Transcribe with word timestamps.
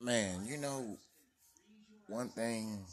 man, 0.00 0.44
you 0.46 0.56
know, 0.56 0.98
one 2.08 2.28
thing 2.28 2.84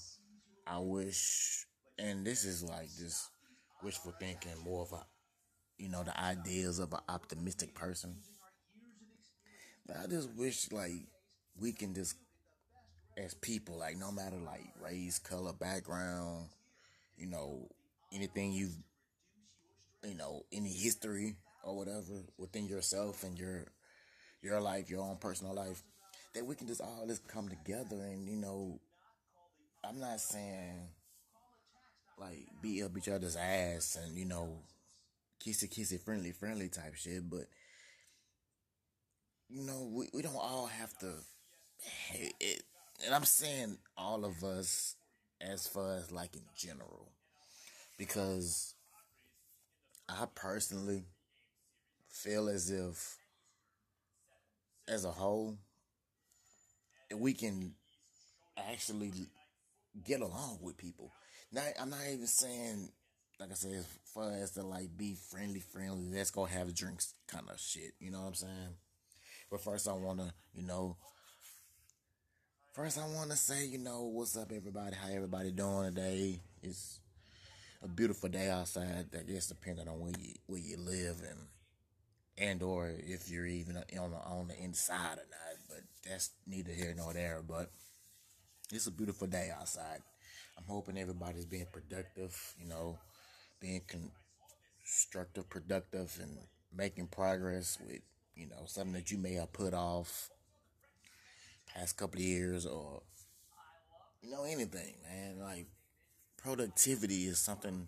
I 0.68 0.80
wish, 0.80 1.66
and 1.98 2.26
this 2.26 2.44
is 2.46 2.64
like 2.64 2.90
just 2.98 3.30
wishful 3.84 4.14
thinking, 4.20 4.52
more 4.64 4.84
of 4.84 4.94
a, 4.94 5.06
you 5.78 5.90
know, 5.90 6.04
the 6.04 6.20
ideas 6.20 6.80
of 6.80 6.94
an 6.94 7.02
optimistic 7.10 7.76
person. 7.76 8.18
But 9.86 9.98
I 9.98 10.08
just 10.08 10.30
wish 10.34 10.72
like 10.72 11.08
we 11.60 11.72
can 11.72 11.94
just, 11.94 12.16
as 13.18 13.34
people, 13.34 13.78
like 13.80 13.98
no 13.98 14.12
matter 14.12 14.38
like 14.38 14.66
race, 14.82 15.20
color, 15.20 15.54
background, 15.54 16.48
you 17.18 17.28
know, 17.28 17.68
anything 18.14 18.54
you've, 18.54 18.78
you 20.04 20.16
know, 20.16 20.46
any 20.52 20.72
history 20.72 21.36
or 21.64 21.76
whatever 21.76 22.24
within 22.38 22.68
yourself 22.68 23.24
and 23.24 23.38
your 23.40 23.66
your 24.42 24.62
life, 24.62 24.90
your 24.90 25.02
own 25.02 25.18
personal 25.18 25.54
life, 25.56 25.84
that 26.36 26.46
we 26.46 26.56
can 26.56 26.68
just 26.68 26.82
all 26.82 27.06
just 27.08 27.28
come 27.28 27.50
together 27.50 27.96
and 27.96 28.30
you 28.30 28.36
know, 28.36 28.80
I'm 29.84 30.00
not 30.00 30.20
saying 30.20 30.90
like 32.20 32.46
beat 32.62 32.84
up 32.84 32.98
each 32.98 33.10
other's 33.10 33.36
ass 33.36 33.98
and 34.02 34.18
you 34.18 34.26
know, 34.26 34.60
kissy 35.44 35.70
kissy 35.70 36.00
friendly 36.00 36.32
friendly 36.32 36.70
type 36.70 36.96
shit, 36.96 37.30
but 37.30 37.46
you 39.50 39.64
know, 39.64 39.90
we, 39.92 40.10
we 40.14 40.22
don't 40.22 40.36
all 40.36 40.68
have 40.68 40.98
to. 41.00 41.14
It, 42.40 42.64
and 43.06 43.14
I'm 43.14 43.26
saying 43.26 43.78
all 43.98 44.26
of 44.26 44.44
us 44.44 44.96
as 45.42 45.68
far 45.68 45.98
as 45.98 46.12
like 46.12 46.36
in 46.36 46.44
general, 46.56 47.12
because 47.98 48.74
I 50.10 50.26
personally 50.34 51.04
feel 52.10 52.48
as 52.48 52.72
if, 52.72 53.18
as 54.88 55.06
a 55.06 55.12
whole, 55.12 55.58
we 57.14 57.34
can 57.34 57.74
actually 58.70 59.12
get 60.04 60.22
along 60.22 60.60
with 60.62 60.78
people. 60.78 61.12
Now, 61.52 61.64
I'm 61.80 61.90
not 61.90 62.00
even 62.12 62.28
saying, 62.28 62.90
like 63.40 63.52
I 63.52 63.56
said, 63.56 63.74
as 63.74 63.88
far 64.14 64.32
as 64.32 64.52
to 64.52 64.64
like 64.64 64.98
be 64.98 65.16
friendly, 65.30 65.60
friendly, 65.60 66.18
let's 66.18 66.32
go 66.32 66.46
have 66.46 66.74
drinks 66.74 67.14
kind 67.28 67.46
of 67.50 67.60
shit. 67.60 67.94
You 68.00 68.12
know 68.12 68.22
what 68.22 68.28
I'm 68.28 68.34
saying? 68.36 68.76
But 69.52 69.62
first, 69.62 69.88
I 69.88 69.94
want 69.94 70.20
to, 70.20 70.34
you 70.54 70.64
know, 70.64 70.98
first 72.74 72.98
I 72.98 73.08
want 73.08 73.32
to 73.32 73.38
say, 73.38 73.66
you 73.66 73.78
know, 73.78 74.04
what's 74.04 74.36
up, 74.36 74.52
everybody? 74.52 74.96
How 74.96 75.10
everybody 75.14 75.52
doing 75.52 75.94
today? 75.94 76.40
It's 76.64 77.00
a 77.84 77.88
beautiful 77.88 78.30
day 78.30 78.50
outside. 78.50 79.06
I 79.14 79.32
guess 79.32 79.48
depending 79.48 79.88
on 79.88 80.00
where 80.00 80.14
you 80.20 80.34
where 80.48 80.60
you 80.60 80.78
live 80.78 81.22
and 81.30 81.40
and 82.38 82.62
or 82.62 82.94
if 82.98 83.30
you're 83.30 83.46
even 83.46 83.78
on 83.78 84.12
the 84.12 84.18
on 84.18 84.48
the 84.48 84.58
inside 84.62 85.18
or 85.18 85.28
not. 85.30 85.58
But 85.70 85.82
that's 86.08 86.32
neither 86.48 86.72
here 86.72 86.94
nor 86.96 87.14
there. 87.14 87.42
But 87.48 87.72
it's 88.72 88.88
a 88.88 88.92
beautiful 88.92 89.28
day 89.28 89.52
outside. 89.58 90.02
I'm 90.58 90.66
hoping 90.68 90.98
everybody's 90.98 91.46
being 91.46 91.68
productive. 91.72 92.56
You 92.60 92.70
know, 92.70 92.98
being 93.60 93.82
constructive, 94.84 95.50
productive, 95.50 96.18
and 96.22 96.38
making 96.76 97.08
progress 97.08 97.78
with 97.86 98.02
you 98.36 98.48
know, 98.48 98.64
something 98.66 98.94
that 98.94 99.12
you 99.12 99.18
may 99.18 99.34
have 99.34 99.54
put 99.54 99.74
off 99.74 100.30
past 101.74 101.98
couple 101.98 102.20
of 102.20 102.26
years 102.26 102.66
or 102.66 103.02
you 104.22 104.32
know 104.32 104.44
anything, 104.44 104.96
man. 105.04 105.40
Like 105.40 105.68
productivity 106.38 107.26
is 107.26 107.40
something 107.40 107.88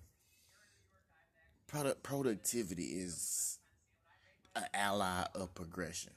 product 1.68 2.02
productivity 2.02 2.84
is 2.86 3.60
an 4.58 4.66
ally 4.74 5.26
of 5.36 5.54
progression. 5.54 6.14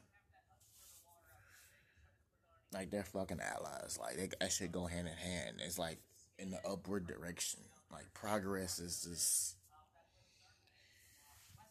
Like 2.72 2.90
they're 2.90 3.04
fucking 3.04 3.40
allies. 3.40 3.98
Like 4.00 4.16
they 4.16 4.28
that 4.40 4.52
should 4.52 4.72
go 4.72 4.86
hand 4.86 5.08
in 5.08 5.14
hand. 5.14 5.56
It's 5.64 5.78
like 5.78 5.98
in 6.38 6.50
the 6.50 6.60
upward 6.66 7.06
direction. 7.06 7.60
Like 7.92 8.12
progress 8.14 8.78
is 8.78 9.02
just 9.02 9.56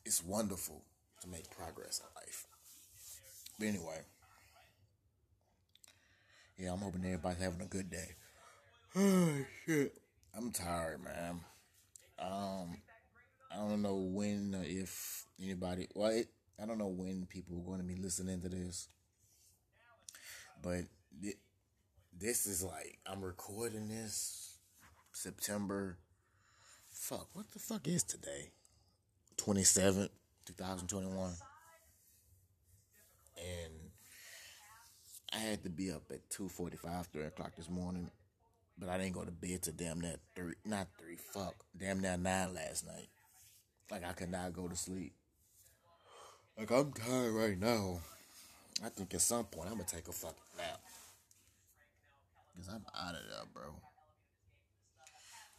it's 0.06 0.24
wonderful 0.24 0.84
to 1.22 1.30
make 1.30 1.50
progress 1.50 2.00
in 2.00 2.06
life. 2.16 2.46
But 3.58 3.68
anyway, 3.68 4.02
yeah, 6.58 6.74
I'm 6.74 6.80
hoping 6.80 7.06
everybody's 7.06 7.42
having 7.42 7.62
a 7.62 7.66
good 7.66 7.90
day. 7.90 8.16
Oh 8.96 9.46
shit, 9.66 9.98
I'm 10.36 10.52
tired, 10.52 11.04
man. 11.04 11.42
Um, 12.20 12.78
I 13.52 13.58
don't 13.58 13.82
know 13.82 13.96
when 13.96 14.54
or 14.56 14.64
if 14.64 15.26
anybody. 15.42 15.88
Well, 15.96 16.12
it, 16.12 16.28
I 16.62 16.66
don't 16.66 16.78
know 16.78 16.88
when 16.88 17.26
people 17.26 17.58
are 17.58 17.66
going 17.66 17.80
to 17.80 17.86
be 17.86 17.96
listening 17.96 18.42
to 18.42 18.50
this, 18.50 18.90
but 20.62 20.84
it, 21.22 21.36
this 22.18 22.46
is 22.46 22.64
like 22.64 23.00
I'm 23.06 23.24
recording 23.24 23.88
this 23.88 24.58
September. 25.14 25.98
Fuck, 26.92 27.30
what 27.34 27.50
the 27.52 27.60
fuck 27.60 27.88
is 27.88 28.04
today? 28.04 28.52
27th, 29.38 30.10
2021. 30.46 31.32
And 33.38 33.74
I 35.34 35.38
had 35.38 35.64
to 35.64 35.70
be 35.70 35.92
up 35.92 36.04
at 36.12 36.30
2.45, 36.30 37.06
3 37.06 37.24
o'clock 37.24 37.56
this 37.56 37.70
morning. 37.70 38.10
But 38.78 38.90
I 38.90 38.98
didn't 38.98 39.14
go 39.14 39.24
to 39.24 39.32
bed 39.32 39.62
till 39.62 39.74
damn 39.74 40.02
near 40.02 40.16
3, 40.36 40.54
not 40.66 40.88
3, 41.00 41.16
fuck, 41.34 41.56
damn 41.78 42.02
near 42.02 42.18
9 42.18 42.54
last 42.54 42.86
night. 42.86 43.08
Like 43.90 44.06
I 44.06 44.12
could 44.12 44.30
not 44.30 44.54
go 44.54 44.68
to 44.68 44.76
sleep. 44.76 45.14
Like 46.60 46.72
I'm 46.72 46.92
tired 46.92 47.32
right 47.32 47.58
now. 47.58 48.02
I 48.84 48.90
think 48.90 49.14
at 49.14 49.22
some 49.22 49.46
point 49.46 49.70
I'm 49.70 49.78
gonna 49.78 49.88
take 49.88 50.10
a 50.10 50.12
fucking 50.12 50.36
nap. 50.58 50.82
Cause 52.58 52.68
I'm 52.68 52.86
out 53.02 53.16
of 53.16 53.22
there, 53.30 53.46
bro. 53.54 53.76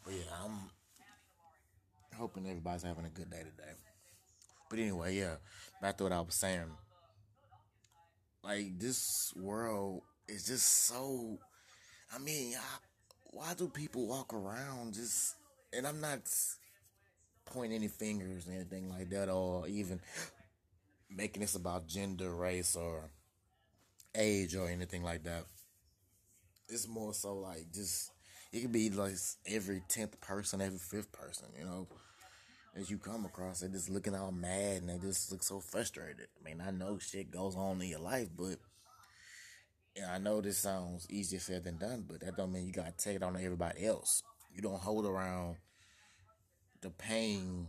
But 0.04 0.12
yeah, 0.12 0.44
I'm 0.44 0.68
hoping 2.18 2.46
everybody's 2.46 2.82
having 2.82 3.06
a 3.06 3.08
good 3.08 3.30
day 3.30 3.38
today. 3.38 3.72
But 4.68 4.78
anyway, 4.78 5.16
yeah, 5.16 5.36
back 5.80 5.96
to 5.96 6.04
what 6.04 6.12
I 6.12 6.20
was 6.20 6.34
saying. 6.34 6.70
Like 8.44 8.78
this 8.78 9.32
world 9.40 10.02
is 10.28 10.44
just 10.44 10.86
so. 10.86 11.38
I 12.14 12.18
mean, 12.18 12.56
I, 12.56 12.78
why 13.30 13.54
do 13.54 13.68
people 13.68 14.06
walk 14.06 14.34
around 14.34 14.92
just? 14.92 15.34
And 15.72 15.86
I'm 15.86 16.02
not 16.02 16.20
pointing 17.46 17.78
any 17.78 17.88
fingers 17.88 18.46
or 18.46 18.52
anything 18.52 18.90
like 18.90 19.08
that, 19.10 19.30
or 19.30 19.66
even 19.66 19.98
making 21.14 21.42
this 21.42 21.54
about 21.54 21.86
gender, 21.86 22.34
race, 22.34 22.76
or 22.76 23.10
age, 24.14 24.54
or 24.54 24.68
anything 24.68 25.02
like 25.02 25.24
that. 25.24 25.44
It's 26.68 26.88
more 26.88 27.12
so 27.14 27.34
like 27.34 27.72
just 27.72 28.10
it 28.52 28.60
could 28.62 28.72
be 28.72 28.90
like 28.90 29.14
every 29.46 29.82
tenth 29.88 30.20
person, 30.20 30.60
every 30.60 30.78
fifth 30.78 31.12
person, 31.12 31.46
you 31.58 31.64
know, 31.64 31.88
as 32.76 32.90
you 32.90 32.98
come 32.98 33.24
across. 33.24 33.60
They 33.60 33.68
just 33.68 33.90
looking 33.90 34.14
all 34.14 34.32
mad 34.32 34.82
and 34.82 34.88
they 34.88 34.98
just 34.98 35.30
look 35.30 35.42
so 35.42 35.60
frustrated. 35.60 36.28
I 36.40 36.44
mean, 36.44 36.60
I 36.60 36.70
know 36.70 36.98
shit 36.98 37.30
goes 37.30 37.56
on 37.56 37.80
in 37.82 37.88
your 37.88 38.00
life, 38.00 38.28
but 38.36 38.56
I 40.08 40.18
know 40.18 40.40
this 40.40 40.58
sounds 40.58 41.06
easier 41.10 41.40
said 41.40 41.64
than 41.64 41.78
done, 41.78 42.04
but 42.08 42.20
that 42.20 42.36
don't 42.36 42.52
mean 42.52 42.66
you 42.66 42.72
gotta 42.72 42.94
take 42.96 43.16
it 43.16 43.22
on 43.22 43.36
everybody 43.36 43.84
else. 43.84 44.22
You 44.52 44.62
don't 44.62 44.80
hold 44.80 45.06
around 45.06 45.56
the 46.80 46.90
pain 46.90 47.68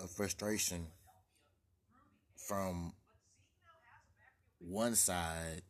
of 0.00 0.10
frustration 0.10 0.86
from 2.48 2.92
one 4.58 4.94
side 4.94 5.62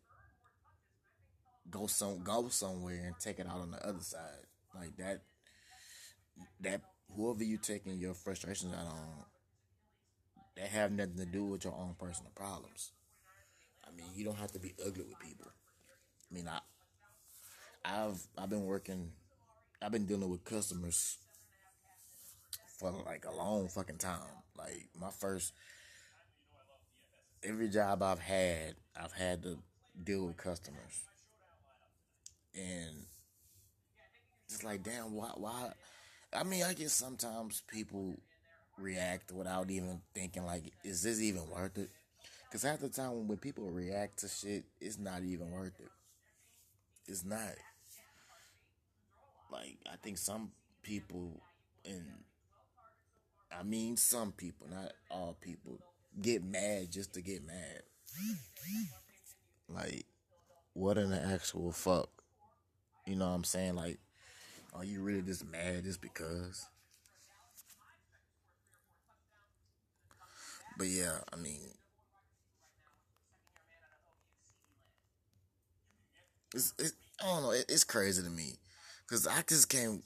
go 1.68 1.86
some 1.86 2.22
go 2.22 2.48
somewhere 2.48 3.02
and 3.04 3.14
take 3.18 3.38
it 3.40 3.46
out 3.46 3.60
on 3.60 3.72
the 3.72 3.86
other 3.86 4.00
side. 4.00 4.46
Like 4.74 4.96
that 4.96 5.22
that 6.60 6.82
whoever 7.14 7.42
you 7.42 7.58
taking 7.58 7.98
your 7.98 8.14
frustrations 8.14 8.72
out 8.72 8.86
on 8.86 9.24
they 10.56 10.62
have 10.62 10.92
nothing 10.92 11.16
to 11.16 11.26
do 11.26 11.44
with 11.44 11.64
your 11.64 11.74
own 11.74 11.96
personal 11.98 12.32
problems. 12.34 12.92
I 13.86 13.94
mean 13.94 14.06
you 14.14 14.24
don't 14.24 14.38
have 14.38 14.52
to 14.52 14.60
be 14.60 14.74
ugly 14.80 15.04
with 15.04 15.18
people. 15.18 15.50
I 16.30 16.34
mean 16.34 16.48
i 16.48 16.60
i've 17.84 18.22
i've 18.36 18.50
been 18.50 18.66
working 18.66 19.10
i've 19.80 19.92
been 19.92 20.04
dealing 20.06 20.28
with 20.28 20.44
customers 20.44 21.16
for 22.78 22.92
like 23.04 23.24
a 23.24 23.34
long 23.34 23.68
fucking 23.68 23.98
time. 23.98 24.20
Like 24.56 24.88
my 24.98 25.10
first 25.10 25.52
every 27.42 27.68
job 27.68 28.02
I've 28.02 28.20
had, 28.20 28.74
I've 28.96 29.12
had 29.12 29.42
to 29.42 29.58
deal 30.02 30.26
with 30.26 30.36
customers. 30.36 31.02
And 32.54 33.06
it's 34.48 34.64
like 34.64 34.82
damn 34.82 35.12
why 35.12 35.30
why 35.36 35.72
I 36.32 36.42
mean 36.42 36.64
I 36.64 36.72
guess 36.74 36.92
sometimes 36.92 37.62
people 37.68 38.16
react 38.78 39.32
without 39.32 39.70
even 39.70 40.00
thinking 40.14 40.44
like 40.44 40.72
is 40.84 41.02
this 41.02 41.20
even 41.20 41.48
worth 41.50 41.78
it? 41.78 41.90
Cause 42.50 42.62
half 42.62 42.80
the 42.80 42.88
time 42.88 43.28
when 43.28 43.38
people 43.38 43.70
react 43.70 44.20
to 44.20 44.28
shit, 44.28 44.64
it's 44.80 44.98
not 44.98 45.22
even 45.22 45.50
worth 45.50 45.78
it. 45.78 45.90
It's 47.06 47.24
not. 47.24 47.54
Like 49.52 49.76
I 49.90 49.96
think 50.02 50.18
some 50.18 50.50
people 50.82 51.42
and 51.84 52.04
I 53.56 53.62
mean, 53.62 53.96
some 53.96 54.32
people, 54.32 54.66
not 54.70 54.92
all 55.10 55.36
people, 55.40 55.78
get 56.20 56.42
mad 56.42 56.90
just 56.90 57.14
to 57.14 57.22
get 57.22 57.46
mad. 57.46 57.82
Like, 59.68 60.06
what 60.74 60.98
in 60.98 61.10
the 61.10 61.22
actual 61.22 61.72
fuck? 61.72 62.08
You 63.06 63.16
know 63.16 63.28
what 63.28 63.34
I'm 63.34 63.44
saying? 63.44 63.74
Like, 63.76 63.98
are 64.74 64.84
you 64.84 65.02
really 65.02 65.22
just 65.22 65.44
mad 65.46 65.84
just 65.84 66.00
because? 66.00 66.66
But 70.76 70.86
yeah, 70.86 71.18
I 71.32 71.36
mean, 71.36 71.60
it's, 76.54 76.72
it, 76.78 76.92
I 77.20 77.26
don't 77.26 77.42
know. 77.42 77.50
It, 77.50 77.64
it's 77.68 77.84
crazy 77.84 78.22
to 78.22 78.30
me 78.30 78.54
because 79.06 79.26
I 79.26 79.42
just 79.46 79.68
can't. 79.68 80.02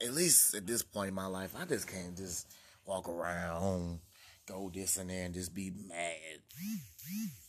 At 0.00 0.14
least 0.14 0.54
at 0.54 0.66
this 0.66 0.82
point 0.82 1.08
in 1.08 1.14
my 1.14 1.26
life, 1.26 1.54
I 1.56 1.64
just 1.64 1.86
can't 1.86 2.16
just 2.16 2.48
walk 2.86 3.08
around, 3.08 4.00
go 4.46 4.70
this 4.72 4.96
and 4.96 5.10
there, 5.10 5.24
and 5.24 5.34
just 5.34 5.54
be 5.54 5.72
mad. 5.88 6.40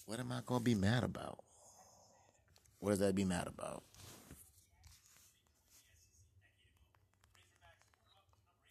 What 0.06 0.20
am 0.20 0.32
I 0.32 0.42
gonna 0.46 0.60
be 0.60 0.76
mad 0.76 1.04
about? 1.04 1.40
What 2.80 2.90
does 2.92 3.00
that 3.00 3.16
be 3.16 3.26
mad 3.26 3.48
about? 3.48 3.84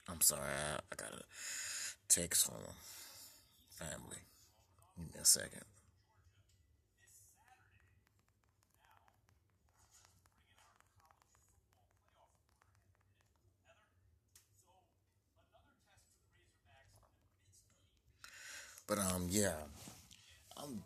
I'm 0.09 0.21
sorry, 0.21 0.43
I, 0.43 0.77
I 0.77 0.97
got 0.97 1.13
a 1.13 1.23
text 2.09 2.47
from 2.47 2.57
family. 3.71 4.19
Give 4.97 5.07
me 5.07 5.21
a 5.21 5.25
second. 5.25 5.63
But 18.93 18.99
um, 18.99 19.27
yeah, 19.31 19.55
I'm. 20.55 20.83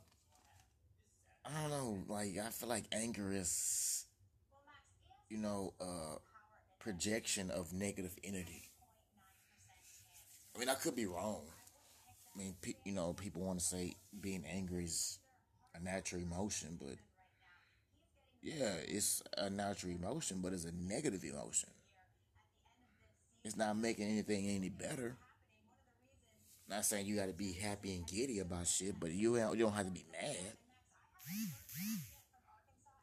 I 1.44 1.60
don't 1.60 1.70
know. 1.70 1.98
Like 2.06 2.38
I 2.38 2.50
feel 2.50 2.68
like 2.68 2.84
anger 2.92 3.32
is, 3.32 4.04
you 5.28 5.38
know, 5.38 5.72
projection 6.78 7.50
of 7.50 7.72
negative 7.72 8.14
energy. 8.22 8.62
I 10.54 10.60
mean, 10.60 10.68
I 10.68 10.74
could 10.74 10.94
be 10.94 11.06
wrong. 11.06 11.42
I 12.32 12.38
mean, 12.38 12.54
pe- 12.62 12.74
you 12.84 12.92
know, 12.92 13.12
people 13.12 13.42
want 13.42 13.58
to 13.58 13.64
say 13.64 13.96
being 14.20 14.44
angry 14.48 14.84
is 14.84 15.18
a 15.74 15.82
natural 15.82 16.22
emotion, 16.22 16.78
but 16.80 16.94
yeah, 18.40 18.74
it's 18.86 19.20
a 19.36 19.50
natural 19.50 19.96
emotion, 19.96 20.38
but 20.40 20.52
it's 20.52 20.64
a 20.64 20.72
negative 20.72 21.24
emotion. 21.24 21.70
It's 23.44 23.56
not 23.56 23.76
making 23.76 24.08
anything 24.08 24.46
any 24.46 24.68
better. 24.68 25.16
Not 26.68 26.84
saying 26.84 27.06
you 27.06 27.16
got 27.16 27.26
to 27.26 27.32
be 27.32 27.52
happy 27.52 27.94
and 27.94 28.06
giddy 28.06 28.40
about 28.40 28.66
shit, 28.66 28.98
but 28.98 29.12
you 29.12 29.36
you 29.36 29.56
don't 29.56 29.72
have 29.72 29.86
to 29.86 29.92
be 29.92 30.04
mad. 30.12 30.52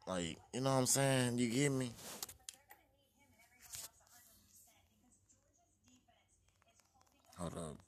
Like, 0.05 0.37
you 0.53 0.59
know 0.61 0.71
what 0.71 0.79
I'm 0.79 0.85
saying? 0.85 1.37
You 1.37 1.49
get 1.49 1.71
me? 1.71 1.91
Hold 7.37 7.57
up. 7.57 7.82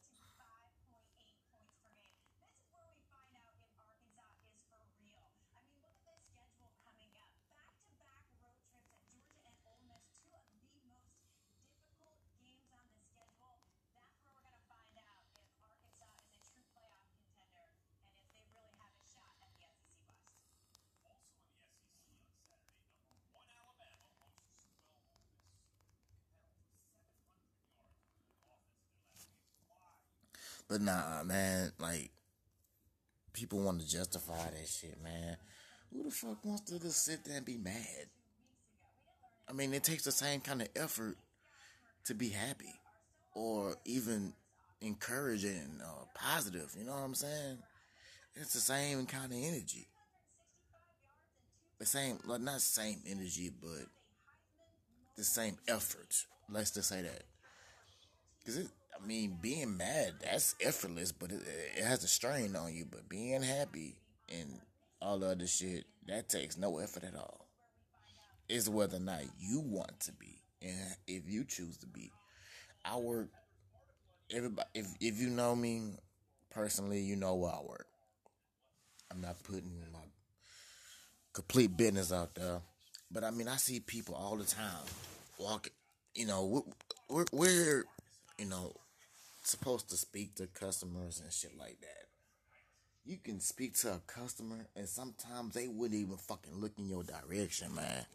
But 30.67 30.81
nah, 30.81 31.23
man, 31.23 31.71
like 31.79 32.11
people 33.33 33.59
want 33.59 33.81
to 33.81 33.87
justify 33.87 34.49
that 34.49 34.67
shit, 34.67 35.01
man. 35.03 35.37
Who 35.93 36.03
the 36.03 36.11
fuck 36.11 36.43
wants 36.43 36.71
to 36.71 36.79
just 36.79 37.05
sit 37.05 37.23
there 37.25 37.37
and 37.37 37.45
be 37.45 37.57
mad? 37.57 38.07
I 39.47 39.53
mean, 39.53 39.73
it 39.73 39.83
takes 39.83 40.03
the 40.03 40.11
same 40.11 40.41
kind 40.41 40.61
of 40.61 40.69
effort 40.75 41.17
to 42.05 42.15
be 42.15 42.29
happy 42.29 42.73
or 43.33 43.75
even 43.85 44.33
encouraging 44.81 45.79
or 45.81 46.07
positive. 46.15 46.73
You 46.77 46.85
know 46.85 46.93
what 46.93 47.03
I'm 47.03 47.15
saying? 47.15 47.57
It's 48.35 48.53
the 48.53 48.59
same 48.59 49.05
kind 49.05 49.31
of 49.31 49.37
energy. 49.37 49.87
The 51.79 51.85
same, 51.85 52.19
well, 52.27 52.39
not 52.39 52.61
same 52.61 53.01
energy, 53.07 53.51
but 53.61 53.87
the 55.17 55.23
same 55.23 55.57
effort. 55.67 56.25
Let's 56.49 56.71
just 56.71 56.89
say 56.89 57.01
that. 57.01 57.23
Because 58.39 58.57
it, 58.57 58.67
I 58.95 59.05
mean, 59.05 59.37
being 59.41 59.77
mad, 59.77 60.15
that's 60.21 60.55
effortless, 60.61 61.11
but 61.11 61.31
it, 61.31 61.41
it 61.77 61.83
has 61.83 62.03
a 62.03 62.07
strain 62.07 62.55
on 62.55 62.73
you. 62.73 62.85
But 62.89 63.09
being 63.09 63.41
happy 63.41 63.95
and 64.29 64.59
all 65.01 65.19
the 65.19 65.27
other 65.27 65.47
shit, 65.47 65.85
that 66.07 66.29
takes 66.29 66.57
no 66.57 66.79
effort 66.79 67.03
at 67.03 67.15
all. 67.15 67.47
It's 68.47 68.69
whether 68.69 68.97
or 68.97 69.01
not 69.01 69.23
you 69.39 69.59
want 69.59 69.99
to 70.01 70.11
be, 70.13 70.39
and 70.61 70.95
if 71.07 71.23
you 71.27 71.43
choose 71.43 71.77
to 71.77 71.87
be. 71.87 72.11
I 72.83 72.97
work. 72.97 73.29
Everybody, 74.31 74.67
if 74.75 74.87
if 75.01 75.19
you 75.19 75.29
know 75.29 75.55
me 75.55 75.93
personally, 76.51 77.01
you 77.01 77.15
know 77.15 77.35
where 77.35 77.51
I 77.51 77.61
work. 77.67 77.87
I'm 79.11 79.21
not 79.21 79.41
putting 79.43 79.83
my 79.91 79.99
complete 81.33 81.75
business 81.75 82.11
out 82.11 82.35
there, 82.35 82.61
but 83.11 83.23
I 83.23 83.31
mean, 83.31 83.47
I 83.47 83.55
see 83.57 83.79
people 83.79 84.15
all 84.15 84.35
the 84.35 84.45
time 84.45 84.85
walking. 85.39 85.73
You 86.13 86.27
know, 86.27 86.65
we're, 87.09 87.25
we're 87.31 87.85
you 88.37 88.45
know 88.45 88.73
supposed 89.45 89.89
to 89.89 89.97
speak 89.97 90.35
to 90.35 90.47
customers 90.47 91.21
and 91.23 91.31
shit 91.31 91.57
like 91.57 91.79
that. 91.81 92.07
You 93.05 93.17
can 93.23 93.39
speak 93.39 93.75
to 93.81 93.93
a 93.93 94.01
customer 94.07 94.65
and 94.75 94.89
sometimes 94.89 95.53
they 95.53 95.67
wouldn't 95.67 95.99
even 95.99 96.17
fucking 96.17 96.59
look 96.59 96.73
in 96.77 96.89
your 96.89 97.03
direction, 97.03 97.73
man. 97.75 98.05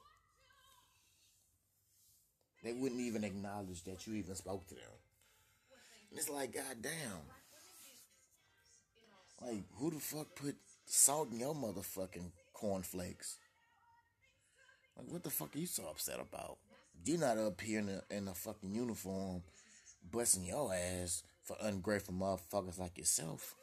They 2.62 2.72
wouldn't 2.72 3.00
even 3.00 3.24
acknowledge 3.24 3.84
that 3.84 4.06
you 4.06 4.14
even 4.14 4.34
spoke 4.34 4.66
to 4.68 4.74
them. 4.74 4.84
And 6.10 6.18
it's 6.18 6.28
like, 6.28 6.54
goddamn. 6.54 7.22
Like, 9.40 9.62
who 9.76 9.90
the 9.90 10.00
fuck 10.00 10.34
put 10.34 10.56
salt 10.84 11.30
in 11.32 11.40
your 11.40 11.54
motherfucking 11.54 12.32
cornflakes? 12.52 13.38
Like, 14.96 15.06
what 15.08 15.22
the 15.22 15.30
fuck 15.30 15.54
are 15.54 15.58
you 15.58 15.66
so 15.66 15.84
upset 15.88 16.20
about? 16.20 16.58
You're 17.04 17.20
not 17.20 17.38
up 17.38 17.60
here 17.60 17.78
in 17.78 17.88
a, 17.88 18.02
in 18.10 18.28
a 18.28 18.34
fucking 18.34 18.74
uniform 18.74 19.42
busting 20.02 20.44
your 20.44 20.72
ass 20.74 21.22
for 21.42 21.56
ungrateful 21.60 22.14
motherfuckers 22.14 22.78
like 22.78 22.98
yourself. 22.98 23.54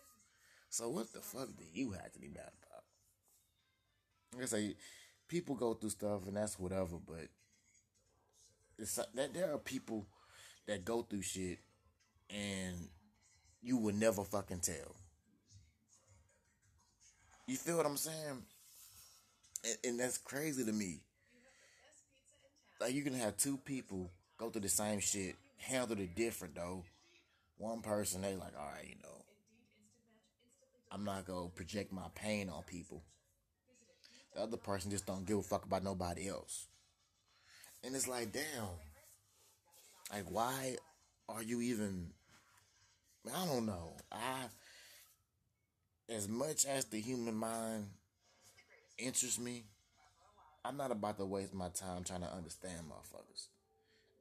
So 0.70 0.90
what 0.90 1.12
the 1.14 1.20
fuck 1.20 1.48
do 1.58 1.64
you 1.72 1.92
have 1.92 2.12
to 2.12 2.20
be 2.20 2.28
mad 2.28 2.52
about? 2.68 2.84
Like 4.34 4.44
I 4.44 4.48
say, 4.48 4.76
people 5.28 5.56
go 5.56 5.74
through 5.74 5.92
stuff 5.92 6.28
and 6.28 6.36
that's 6.38 6.60
whatever, 6.60 6.98
but 7.06 7.28
it's 8.78 8.96
that 8.96 9.34
there 9.34 9.54
are 9.54 9.58
people 9.58 10.06
that 10.68 10.86
go 10.86 11.02
through 11.02 11.22
shit 11.22 11.60
and 12.30 12.90
you 13.62 13.78
will 13.78 13.94
never 13.94 14.24
fucking 14.24 14.60
tell. 14.60 14.96
You 17.48 17.56
feel 17.56 17.78
what 17.78 17.86
I'm 17.86 17.98
saying? 17.98 18.44
And, 19.64 19.78
and 19.86 20.00
that's 20.00 20.18
crazy 20.18 20.66
to 20.66 20.72
me. 20.74 21.00
Like 22.80 22.94
you 22.94 23.02
can 23.02 23.14
have 23.14 23.38
two 23.38 23.58
people 23.58 24.12
go 24.38 24.50
through 24.50 24.62
the 24.62 24.70
same 24.70 25.00
shit 25.00 25.36
handled 25.58 26.00
it 26.00 26.16
different 26.16 26.56
though. 26.56 26.84
One 27.58 27.82
person 27.82 28.22
they 28.22 28.36
like, 28.36 28.54
all 28.58 28.72
right, 28.74 28.88
you 28.88 28.96
know, 29.02 29.24
I'm 30.92 31.04
not 31.04 31.26
gonna 31.26 31.50
project 31.50 31.92
my 31.92 32.08
pain 32.16 32.50
on 32.50 32.64
people. 32.64 33.04
The 34.34 34.42
other 34.42 34.58
person 34.58 34.92
just 34.92 35.06
don't 35.06 35.26
give 35.26 35.38
a 35.38 35.44
fuck 35.44 35.66
about 35.66 35.84
nobody 35.84 36.30
else. 36.30 36.68
And 37.84 37.96
it's 37.96 38.08
like, 38.08 38.32
damn. 38.32 38.44
Like, 40.12 40.30
why 40.30 40.78
are 41.28 41.44
you 41.44 41.62
even? 41.62 42.12
I 43.34 43.46
don't 43.46 43.66
know. 43.66 43.98
I, 44.12 44.46
as 46.10 46.30
much 46.30 46.66
as 46.66 46.86
the 46.86 47.02
human 47.02 47.36
mind 47.36 47.88
interests 48.98 49.40
me, 49.40 49.66
I'm 50.64 50.78
not 50.78 50.92
about 50.92 51.18
to 51.18 51.26
waste 51.26 51.54
my 51.54 51.70
time 51.70 52.04
trying 52.04 52.22
to 52.22 52.34
understand 52.34 52.82
motherfuckers. 52.90 53.48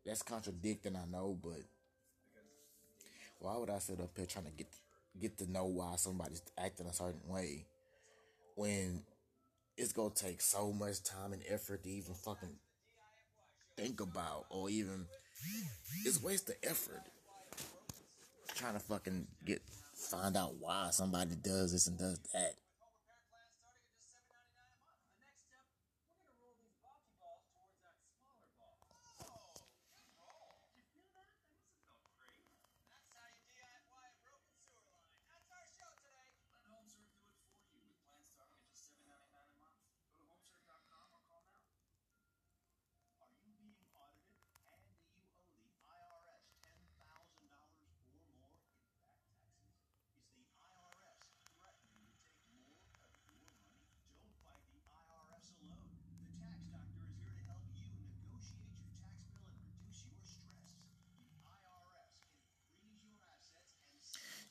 That's 0.07 0.23
contradicting, 0.23 0.95
I 0.95 1.05
know, 1.11 1.37
but 1.43 1.63
why 3.41 3.57
would 3.57 3.71
I 3.71 3.79
sit 3.81 4.01
up 4.01 4.11
here 4.17 4.27
trying 4.27 4.45
to 4.45 4.53
get 4.53 4.69
get 5.21 5.39
to 5.39 5.51
know 5.51 5.65
why 5.65 5.97
somebody's 5.97 6.43
acting 6.59 6.87
a 6.87 6.93
certain 6.93 7.27
way 7.27 7.65
when 8.55 9.03
it's 9.77 9.93
gonna 9.93 10.11
take 10.15 10.41
so 10.41 10.73
much 10.73 11.03
time 11.03 11.33
and 11.33 11.43
effort 11.49 11.83
to 11.83 11.91
even 11.91 12.15
fucking 12.15 12.57
think 13.77 14.01
about 14.01 14.45
or 14.51 14.71
even 14.71 15.07
it's 16.05 16.23
waste 16.23 16.49
of 16.51 16.57
effort 16.63 17.03
trying 18.55 18.75
to 18.75 18.81
fucking 18.81 19.27
get 19.45 19.61
find 19.95 20.37
out 20.37 20.55
why 20.61 20.89
somebody 20.91 21.35
does 21.43 21.73
this 21.73 21.87
and 21.87 21.99
does 21.99 22.19
that. 22.33 22.55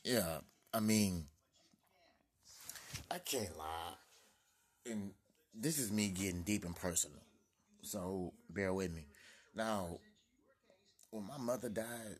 Yeah, 0.05 0.37
I 0.71 0.79
mean, 0.79 1.25
I 3.09 3.17
can't 3.17 3.57
lie, 3.57 3.95
and 4.85 5.11
this 5.53 5.79
is 5.79 5.91
me 5.91 6.09
getting 6.09 6.43
deep 6.43 6.63
and 6.63 6.75
personal, 6.75 7.21
so 7.81 8.31
bear 8.49 8.71
with 8.71 8.93
me. 8.93 9.07
Now, 9.55 9.99
when 11.09 11.25
my 11.25 11.37
mother 11.39 11.69
died, 11.69 12.19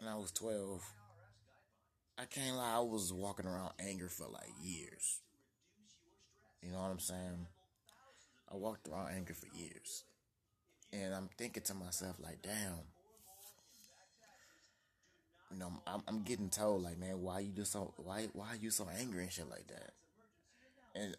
when 0.00 0.10
I 0.10 0.16
was 0.16 0.32
twelve, 0.32 0.82
I 2.18 2.24
can't 2.24 2.56
lie, 2.56 2.74
I 2.76 2.80
was 2.80 3.12
walking 3.12 3.46
around 3.46 3.70
anger 3.78 4.08
for 4.08 4.26
like 4.26 4.50
years. 4.60 5.20
You 6.60 6.72
know 6.72 6.80
what 6.80 6.90
I'm 6.90 6.98
saying? 6.98 7.46
I 8.52 8.56
walked 8.56 8.88
around 8.88 9.12
anger 9.14 9.34
for 9.34 9.46
years. 9.56 10.04
And 10.92 11.14
I'm 11.14 11.28
thinking 11.38 11.62
to 11.62 11.74
myself, 11.74 12.16
like, 12.18 12.42
damn. 12.42 12.80
You 15.52 15.58
know, 15.58 15.72
I'm, 15.86 16.02
I'm 16.06 16.22
getting 16.22 16.48
told, 16.48 16.82
like, 16.82 16.98
man, 16.98 17.20
why 17.20 17.40
you 17.40 17.52
just 17.52 17.72
so 17.72 17.92
why 17.96 18.28
why 18.32 18.48
are 18.50 18.56
you 18.56 18.70
so 18.70 18.86
angry 19.00 19.24
and 19.24 19.32
shit 19.32 19.50
like 19.50 19.66
that? 19.66 19.90
And 20.94 21.16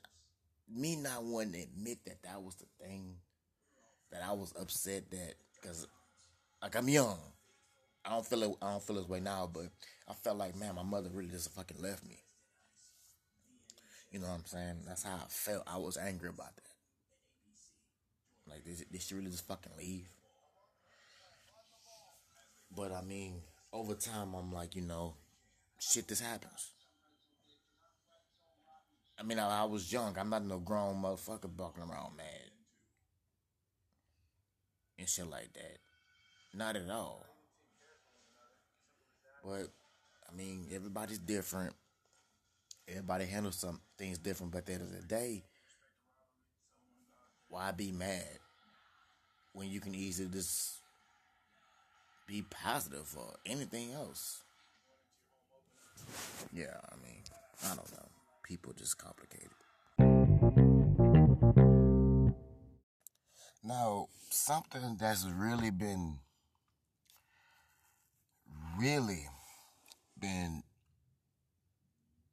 me 0.73 0.95
not 0.95 1.23
wanting 1.23 1.53
to 1.53 1.61
admit 1.63 1.99
that 2.05 2.23
that 2.23 2.41
was 2.41 2.55
the 2.55 2.65
thing 2.83 3.15
that 4.11 4.21
I 4.23 4.33
was 4.33 4.53
upset 4.59 5.09
that 5.11 5.33
because 5.61 5.87
like 6.61 6.75
I'm 6.75 6.89
young, 6.89 7.17
I 8.05 8.09
don't 8.09 8.25
feel 8.25 8.43
it. 8.43 8.55
I 8.61 8.71
don't 8.71 8.83
feel 8.83 8.97
this 8.97 9.07
way 9.09 9.19
now, 9.19 9.49
but 9.51 9.65
I 10.07 10.13
felt 10.13 10.37
like, 10.37 10.55
man, 10.55 10.75
my 10.75 10.83
mother 10.83 11.09
really 11.13 11.29
just 11.29 11.53
fucking 11.53 11.81
left 11.81 12.05
me. 12.07 12.19
You 14.11 14.19
know 14.19 14.27
what 14.27 14.39
I'm 14.39 14.45
saying? 14.45 14.77
That's 14.85 15.03
how 15.03 15.15
I 15.15 15.27
felt. 15.29 15.63
I 15.67 15.77
was 15.77 15.97
angry 15.97 16.29
about 16.29 16.55
that. 16.55 16.63
Like, 18.49 18.65
did, 18.65 18.85
did 18.91 19.01
she 19.01 19.15
really 19.15 19.31
just 19.31 19.47
fucking 19.47 19.71
leave? 19.77 20.07
But 22.75 22.91
I 22.91 23.01
mean, 23.01 23.41
over 23.73 23.93
time, 23.93 24.33
I'm 24.35 24.51
like, 24.51 24.75
you 24.75 24.81
know, 24.81 25.15
shit, 25.79 26.07
this 26.07 26.19
happens. 26.19 26.71
I 29.19 29.23
mean, 29.23 29.39
I, 29.39 29.61
I 29.61 29.63
was 29.65 29.91
young. 29.91 30.17
I'm 30.17 30.29
not 30.29 30.43
no 30.43 30.57
grown 30.57 31.01
motherfucker 31.01 31.49
walking 31.55 31.83
around 31.83 32.17
mad 32.17 32.51
and 34.97 35.07
shit 35.07 35.29
like 35.29 35.53
that. 35.53 35.77
Not 36.53 36.75
at 36.75 36.89
all. 36.89 37.25
But 39.43 39.67
I 40.29 40.35
mean, 40.35 40.67
everybody's 40.73 41.19
different. 41.19 41.73
Everybody 42.87 43.25
handles 43.25 43.57
some 43.57 43.79
things 43.97 44.17
different. 44.17 44.51
But 44.51 44.59
at 44.59 44.65
the 44.65 44.73
end 44.73 44.81
of 44.83 44.91
the 44.91 45.07
day, 45.07 45.43
why 47.47 47.71
be 47.71 47.91
mad 47.91 48.39
when 49.53 49.69
you 49.69 49.79
can 49.79 49.93
easily 49.93 50.29
just 50.29 50.80
be 52.27 52.41
positive 52.41 53.15
or 53.17 53.35
anything 53.45 53.91
else? 53.91 54.43
Yeah, 56.53 56.77
I 56.91 56.95
mean, 57.03 57.21
I 57.63 57.75
don't 57.75 57.91
know. 57.91 58.09
People 58.43 58.73
just 58.73 58.97
complicated. 58.97 59.49
Now, 63.63 64.07
something 64.29 64.97
that's 64.99 65.25
really 65.25 65.69
been, 65.69 66.17
really 68.79 69.27
been 70.19 70.63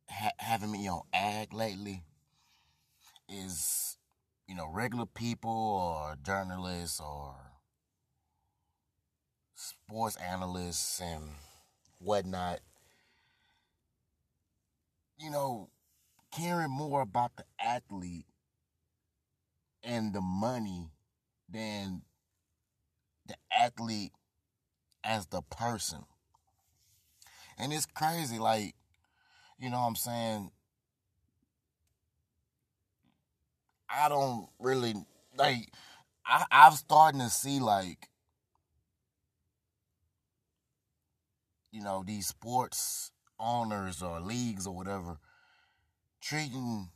ha- 0.09 0.33
having 0.39 0.73
me 0.73 0.89
on 0.89 1.03
ag 1.13 1.53
lately 1.53 2.03
is, 3.29 3.97
you 4.49 4.55
know, 4.55 4.69
regular 4.73 5.07
people 5.07 5.51
or 5.51 6.17
journalists 6.25 7.01
or 7.01 7.35
sports 9.59 10.17
analysts 10.17 11.01
and 11.01 11.31
whatnot, 11.99 12.61
you 15.19 15.31
know, 15.31 15.69
caring 16.33 16.71
more 16.71 17.01
about 17.01 17.33
the 17.37 17.45
athlete 17.61 18.27
and 19.83 20.15
the 20.15 20.21
money 20.21 20.87
than 21.49 22.03
the 23.27 23.35
athlete 23.59 24.13
as 25.03 25.27
the 25.27 25.43
person. 25.43 26.05
And 27.59 27.73
it's 27.73 27.87
crazy, 27.87 28.39
like, 28.39 28.77
you 29.59 29.71
know 29.71 29.81
what 29.81 29.89
I'm 29.89 29.97
saying? 29.97 30.51
I 33.91 34.09
don't 34.09 34.49
really 34.61 34.95
like 35.37 35.73
I, 36.25 36.45
I'm 36.53 36.73
starting 36.75 37.21
to 37.21 37.31
see 37.31 37.59
like 37.59 38.09
you 41.71 41.83
know, 41.83 42.05
these 42.07 42.27
sports 42.27 43.13
owners 43.39 44.03
or 44.03 44.21
leagues 44.21 44.67
or 44.67 44.75
whatever 44.75 45.19
treating, 46.21 46.89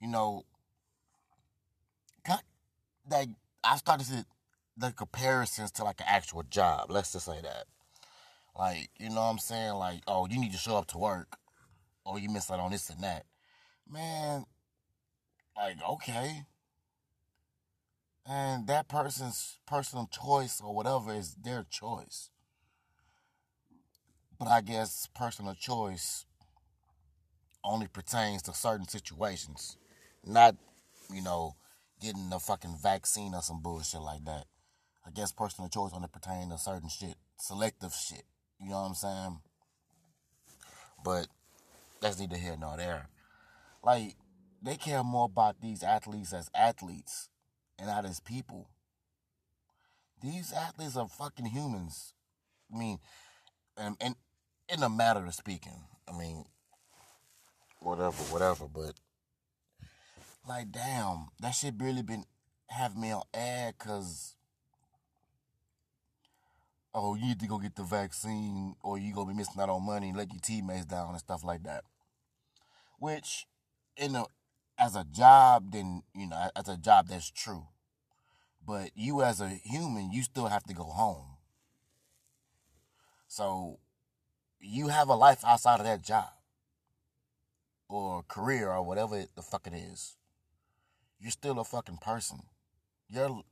you 0.00 0.08
know, 0.08 0.44
like 3.10 3.28
I 3.64 3.76
started 3.76 4.04
to 4.04 4.12
see 4.12 4.22
the 4.76 4.92
comparisons 4.92 5.70
to 5.72 5.84
like 5.84 6.00
an 6.00 6.06
actual 6.08 6.42
job. 6.44 6.90
Let's 6.90 7.12
just 7.12 7.26
say 7.26 7.40
that. 7.42 7.64
Like, 8.56 8.90
you 8.98 9.08
know 9.08 9.16
what 9.16 9.30
I'm 9.30 9.38
saying? 9.38 9.74
Like, 9.74 10.02
oh, 10.06 10.26
you 10.30 10.38
need 10.38 10.52
to 10.52 10.58
show 10.58 10.76
up 10.76 10.86
to 10.88 10.98
work. 10.98 11.36
Or 12.04 12.18
you 12.18 12.28
miss 12.28 12.50
out 12.50 12.60
on 12.60 12.70
this 12.70 12.88
and 12.90 13.02
that. 13.02 13.26
Man, 13.88 14.44
like, 15.56 15.76
okay. 15.88 16.42
And 18.26 18.66
that 18.66 18.88
person's 18.88 19.58
personal 19.66 20.08
choice 20.10 20.60
or 20.60 20.74
whatever 20.74 21.12
is 21.12 21.34
their 21.34 21.64
choice. 21.68 22.30
But 24.40 24.48
I 24.48 24.62
guess 24.62 25.06
personal 25.14 25.54
choice 25.54 26.24
only 27.62 27.88
pertains 27.88 28.40
to 28.42 28.54
certain 28.54 28.88
situations. 28.88 29.76
Not, 30.26 30.56
you 31.12 31.22
know, 31.22 31.56
getting 32.00 32.30
a 32.32 32.40
fucking 32.40 32.78
vaccine 32.82 33.34
or 33.34 33.42
some 33.42 33.60
bullshit 33.60 34.00
like 34.00 34.24
that. 34.24 34.46
I 35.06 35.10
guess 35.10 35.30
personal 35.30 35.68
choice 35.68 35.92
only 35.94 36.08
pertains 36.08 36.50
to 36.50 36.58
certain 36.58 36.88
shit. 36.88 37.16
Selective 37.38 37.92
shit. 37.92 38.22
You 38.58 38.70
know 38.70 38.80
what 38.80 38.88
I'm 38.88 38.94
saying? 38.94 39.40
But 41.04 41.26
that's 42.00 42.18
neither 42.18 42.38
here 42.38 42.56
nor 42.58 42.78
there. 42.78 43.08
Like, 43.84 44.14
they 44.62 44.76
care 44.76 45.04
more 45.04 45.26
about 45.26 45.60
these 45.60 45.82
athletes 45.82 46.32
as 46.32 46.50
athletes 46.54 47.28
and 47.78 47.88
not 47.88 48.06
as 48.06 48.20
people. 48.20 48.70
These 50.22 50.54
athletes 50.54 50.96
are 50.96 51.08
fucking 51.08 51.46
humans. 51.46 52.14
I 52.74 52.78
mean, 52.78 52.98
and, 53.76 53.96
and 54.00 54.14
in 54.72 54.82
a 54.82 54.88
matter 54.88 55.24
of 55.24 55.34
speaking, 55.34 55.84
I 56.08 56.16
mean, 56.16 56.44
whatever, 57.80 58.22
whatever, 58.30 58.66
but 58.72 58.94
like, 60.48 60.70
damn, 60.70 61.28
that 61.40 61.50
shit 61.50 61.74
really 61.78 62.02
been 62.02 62.24
having 62.68 63.00
me 63.00 63.12
on 63.12 63.22
ad 63.34 63.74
because 63.78 64.36
oh, 66.94 67.14
you 67.14 67.26
need 67.26 67.40
to 67.40 67.46
go 67.46 67.58
get 67.58 67.76
the 67.76 67.82
vaccine 67.82 68.74
or 68.82 68.98
you 68.98 69.14
gonna 69.14 69.30
be 69.30 69.36
missing 69.36 69.60
out 69.60 69.68
on 69.68 69.84
money 69.84 70.08
and 70.08 70.18
let 70.18 70.32
your 70.32 70.40
teammates 70.40 70.86
down 70.86 71.10
and 71.10 71.18
stuff 71.18 71.44
like 71.44 71.62
that. 71.64 71.84
Which, 72.98 73.46
in 73.96 74.14
a 74.14 74.24
as 74.78 74.96
a 74.96 75.04
job, 75.04 75.72
then 75.72 76.02
you 76.14 76.28
know, 76.28 76.48
as 76.56 76.68
a 76.68 76.76
job 76.76 77.08
that's 77.08 77.30
true. 77.30 77.66
But 78.66 78.90
you 78.94 79.22
as 79.22 79.40
a 79.40 79.48
human, 79.48 80.12
you 80.12 80.22
still 80.22 80.46
have 80.46 80.64
to 80.64 80.74
go 80.74 80.84
home. 80.84 81.38
So 83.26 83.78
you 84.60 84.88
have 84.88 85.08
a 85.08 85.14
life 85.14 85.44
outside 85.44 85.80
of 85.80 85.86
that 85.86 86.02
job 86.02 86.28
or 87.88 88.22
career 88.22 88.70
or 88.70 88.82
whatever 88.82 89.24
the 89.34 89.42
fuck 89.42 89.66
it 89.66 89.74
is. 89.74 90.16
You're 91.18 91.30
still 91.30 91.58
a 91.58 91.64
fucking 91.64 91.98
person. 91.98 92.40
You're 93.08 93.42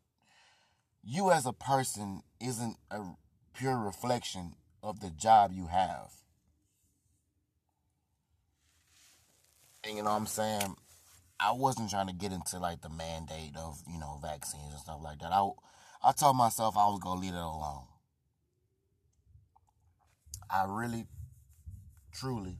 you 1.02 1.30
as 1.30 1.46
a 1.46 1.52
person 1.52 2.22
isn't 2.40 2.76
a 2.90 3.00
pure 3.54 3.78
reflection 3.78 4.54
of 4.82 5.00
the 5.00 5.10
job 5.10 5.52
you 5.52 5.66
have. 5.66 6.12
And 9.84 9.96
you 9.96 10.02
know 10.02 10.10
what 10.10 10.16
I'm 10.16 10.26
saying? 10.26 10.76
I 11.40 11.52
wasn't 11.52 11.90
trying 11.90 12.08
to 12.08 12.12
get 12.12 12.32
into 12.32 12.58
like 12.58 12.82
the 12.82 12.88
mandate 12.88 13.56
of, 13.56 13.80
you 13.90 13.98
know, 13.98 14.18
vaccines 14.20 14.72
and 14.72 14.80
stuff 14.80 15.00
like 15.02 15.20
that. 15.20 15.32
I, 15.32 15.48
I 16.02 16.12
told 16.12 16.36
myself 16.36 16.76
I 16.76 16.88
was 16.88 17.00
going 17.00 17.20
to 17.20 17.26
leave 17.26 17.34
it 17.34 17.38
alone. 17.38 17.84
I 20.50 20.64
really, 20.68 21.06
truly 22.12 22.58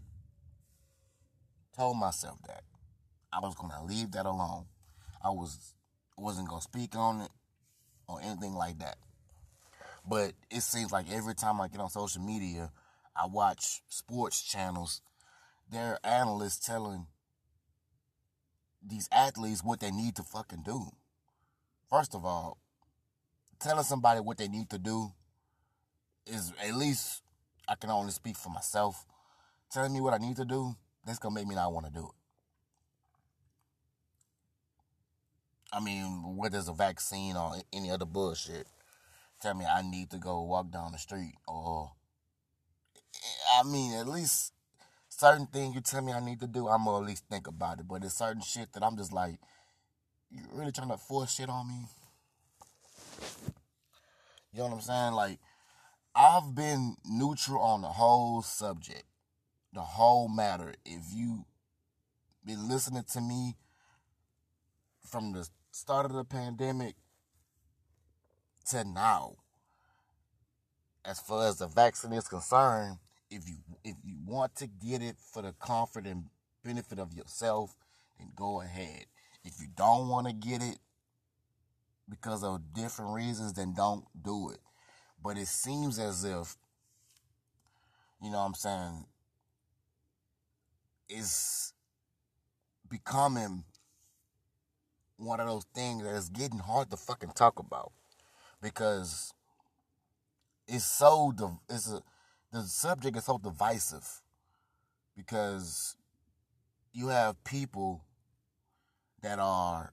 told 1.76 1.96
myself 1.96 2.38
that. 2.46 2.62
I 3.32 3.40
was 3.40 3.54
to 3.70 3.84
leave 3.84 4.12
that 4.12 4.26
alone. 4.26 4.66
I 5.22 5.30
was 5.30 5.74
wasn't 6.16 6.48
to 6.62 6.68
speak 6.68 6.96
on 6.96 7.20
it 7.20 7.30
or 8.08 8.20
anything 8.20 8.54
like 8.54 8.78
that. 8.80 8.96
But 10.08 10.32
it 10.50 10.62
seems 10.62 10.90
like 10.90 11.10
every 11.12 11.34
time 11.34 11.60
I 11.60 11.68
get 11.68 11.80
on 11.80 11.90
social 11.90 12.22
media, 12.22 12.70
I 13.14 13.26
watch 13.26 13.82
sports 13.88 14.42
channels, 14.42 15.00
there 15.70 15.92
are 15.92 15.98
analysts 16.02 16.64
telling 16.64 17.06
these 18.84 19.08
athletes 19.12 19.62
what 19.62 19.80
they 19.80 19.90
need 19.90 20.16
to 20.16 20.22
fucking 20.22 20.62
do. 20.64 20.86
First 21.90 22.14
of 22.14 22.24
all, 22.24 22.58
telling 23.60 23.84
somebody 23.84 24.20
what 24.20 24.38
they 24.38 24.48
need 24.48 24.70
to 24.70 24.78
do 24.78 25.12
is 26.26 26.52
at 26.64 26.74
least 26.74 27.22
I 27.68 27.74
can 27.74 27.90
only 27.90 28.12
speak 28.12 28.36
for 28.36 28.48
myself. 28.48 29.04
telling 29.70 29.92
me 29.92 30.00
what 30.00 30.14
I 30.14 30.18
need 30.18 30.36
to 30.36 30.46
do, 30.46 30.74
that's 31.04 31.18
gonna 31.18 31.34
make 31.34 31.46
me 31.46 31.54
not 31.54 31.72
want 31.72 31.86
to 31.86 31.92
do 31.92 32.06
it. 32.06 32.14
I 35.72 35.80
mean, 35.80 36.36
whether 36.36 36.58
it's 36.58 36.68
a 36.68 36.72
vaccine 36.72 37.36
or 37.36 37.52
any 37.72 37.90
other 37.90 38.06
bullshit, 38.06 38.66
tell 39.42 39.52
me 39.52 39.66
I 39.66 39.82
need 39.82 40.10
to 40.10 40.18
go 40.18 40.40
walk 40.42 40.70
down 40.70 40.92
the 40.92 40.98
street 40.98 41.34
or 41.46 41.92
I 43.58 43.62
mean, 43.64 43.92
at 43.94 44.08
least 44.08 44.52
certain 45.08 45.46
things 45.46 45.74
you 45.74 45.80
tell 45.82 46.02
me 46.02 46.12
I 46.12 46.20
need 46.20 46.40
to 46.40 46.46
do, 46.46 46.68
I'm 46.68 46.84
gonna 46.84 47.02
at 47.02 47.06
least 47.06 47.24
think 47.28 47.46
about 47.46 47.80
it. 47.80 47.88
But 47.88 48.00
there's 48.00 48.14
certain 48.14 48.42
shit 48.42 48.72
that 48.72 48.82
I'm 48.82 48.96
just 48.96 49.12
like, 49.12 49.38
you 50.30 50.40
really 50.52 50.72
trying 50.72 50.88
to 50.88 50.96
force 50.96 51.34
shit 51.34 51.48
on 51.50 51.68
me? 51.68 51.86
You 54.52 54.60
know 54.60 54.64
what 54.68 54.74
I'm 54.74 54.80
saying? 54.80 55.12
Like, 55.12 55.38
I've 56.20 56.52
been 56.52 56.96
neutral 57.04 57.62
on 57.62 57.82
the 57.82 57.88
whole 57.88 58.42
subject, 58.42 59.04
the 59.72 59.82
whole 59.82 60.26
matter. 60.28 60.74
If 60.84 61.02
you 61.14 61.44
been 62.44 62.68
listening 62.68 63.04
to 63.12 63.20
me 63.20 63.54
from 65.08 65.32
the 65.32 65.48
start 65.70 66.06
of 66.06 66.14
the 66.14 66.24
pandemic 66.24 66.96
to 68.70 68.82
now, 68.82 69.36
as 71.04 71.20
far 71.20 71.46
as 71.46 71.58
the 71.58 71.68
vaccine 71.68 72.12
is 72.12 72.26
concerned, 72.26 72.98
if 73.30 73.48
you 73.48 73.58
if 73.84 73.94
you 74.02 74.16
want 74.26 74.56
to 74.56 74.66
get 74.66 75.00
it 75.02 75.18
for 75.32 75.42
the 75.42 75.52
comfort 75.52 76.04
and 76.04 76.24
benefit 76.64 76.98
of 76.98 77.14
yourself, 77.14 77.76
then 78.18 78.32
go 78.34 78.60
ahead. 78.60 79.04
If 79.44 79.60
you 79.60 79.68
don't 79.76 80.08
want 80.08 80.26
to 80.26 80.32
get 80.32 80.62
it 80.62 80.78
because 82.10 82.42
of 82.42 82.74
different 82.74 83.14
reasons, 83.14 83.52
then 83.52 83.72
don't 83.72 84.04
do 84.20 84.50
it. 84.50 84.58
But 85.22 85.36
it 85.36 85.48
seems 85.48 85.98
as 85.98 86.24
if, 86.24 86.56
you 88.22 88.30
know 88.30 88.38
what 88.38 88.46
I'm 88.46 88.54
saying, 88.54 89.04
is 91.08 91.72
becoming 92.88 93.64
one 95.16 95.40
of 95.40 95.46
those 95.48 95.66
things 95.74 96.04
that 96.04 96.14
is 96.14 96.28
getting 96.28 96.60
hard 96.60 96.90
to 96.90 96.96
fucking 96.96 97.32
talk 97.34 97.58
about 97.58 97.92
because 98.62 99.32
it's 100.66 100.84
so 100.84 101.32
it's 101.68 101.90
a 101.90 102.02
the 102.52 102.62
subject 102.62 103.16
is 103.16 103.24
so 103.24 103.38
divisive 103.38 104.22
because 105.16 105.96
you 106.92 107.08
have 107.08 107.42
people 107.44 108.02
that 109.22 109.38
are 109.38 109.92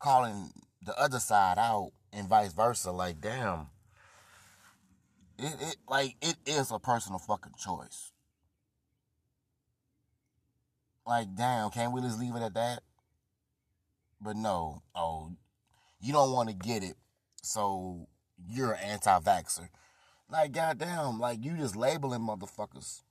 calling 0.00 0.50
the 0.84 0.98
other 0.98 1.20
side 1.20 1.58
out 1.58 1.92
and 2.12 2.28
vice 2.28 2.52
versa. 2.52 2.90
Like, 2.90 3.20
damn, 3.20 3.68
it, 5.42 5.56
it 5.60 5.76
like 5.88 6.16
it 6.22 6.36
is 6.46 6.70
a 6.70 6.78
personal 6.78 7.18
fucking 7.18 7.54
choice. 7.58 8.12
Like, 11.06 11.34
damn, 11.36 11.70
can't 11.70 11.92
we 11.92 12.00
just 12.00 12.20
leave 12.20 12.36
it 12.36 12.42
at 12.42 12.54
that? 12.54 12.80
But 14.20 14.36
no, 14.36 14.82
oh, 14.94 15.32
you 16.00 16.12
don't 16.12 16.32
want 16.32 16.48
to 16.48 16.54
get 16.54 16.84
it, 16.84 16.94
so 17.42 18.06
you're 18.48 18.72
an 18.72 18.84
anti-vaxxer. 18.84 19.68
Like, 20.30 20.52
goddamn, 20.52 21.18
like 21.18 21.44
you 21.44 21.56
just 21.56 21.76
labeling 21.76 22.20
motherfuckers. 22.20 23.02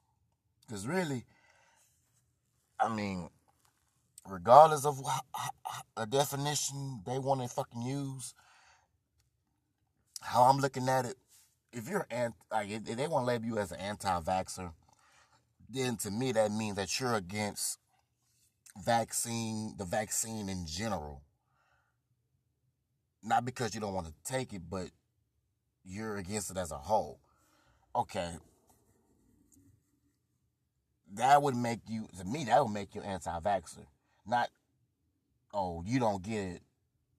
Cause 0.70 0.88
really, 0.88 1.26
I 2.80 2.88
mean, 2.88 3.30
regardless 4.28 4.86
of 4.86 5.02
a 5.98 6.06
definition 6.06 7.02
they 7.06 7.20
want 7.20 7.42
to 7.42 7.50
fucking 7.50 7.82
use, 7.82 8.34
how 10.22 10.44
I'm 10.44 10.60
looking 10.60 10.88
at 10.88 11.06
it, 11.06 11.16
if 11.74 11.90
you're 11.90 12.08
anti, 12.12 12.36
like 12.52 12.70
if 12.70 12.84
they 12.84 13.08
want 13.08 13.24
to 13.24 13.28
label 13.28 13.46
you 13.46 13.58
as 13.58 13.72
an 13.72 13.80
anti-vaxxer, 13.80 14.72
then 15.70 15.96
to 15.98 16.12
me 16.12 16.32
that 16.34 16.52
means 16.52 16.76
that 16.76 17.00
you're 17.00 17.16
against 17.16 17.80
vaccine, 18.84 19.76
the 19.78 19.86
vaccine 19.86 20.50
in 20.50 20.66
general. 20.68 21.22
Not 23.24 23.46
because 23.46 23.76
you 23.76 23.82
don't 23.82 23.94
want 23.94 24.08
to 24.08 24.14
take 24.26 24.54
it, 24.54 24.64
but 24.70 24.88
you're 25.84 26.18
against 26.18 26.52
it 26.52 26.58
as 26.58 26.72
a 26.72 26.78
whole. 26.78 27.20
Okay. 27.96 28.32
That 31.14 31.42
would 31.42 31.56
make 31.56 31.82
you, 31.88 32.08
to 32.18 32.26
me, 32.26 32.46
that 32.46 32.64
would 32.64 32.74
make 32.74 32.96
you 32.96 33.02
anti 33.02 33.40
vaxxer. 33.40 33.86
Not, 34.26 34.50
oh, 35.54 35.84
you 35.86 36.00
don't 36.00 36.24
get 36.24 36.40
it. 36.40 36.62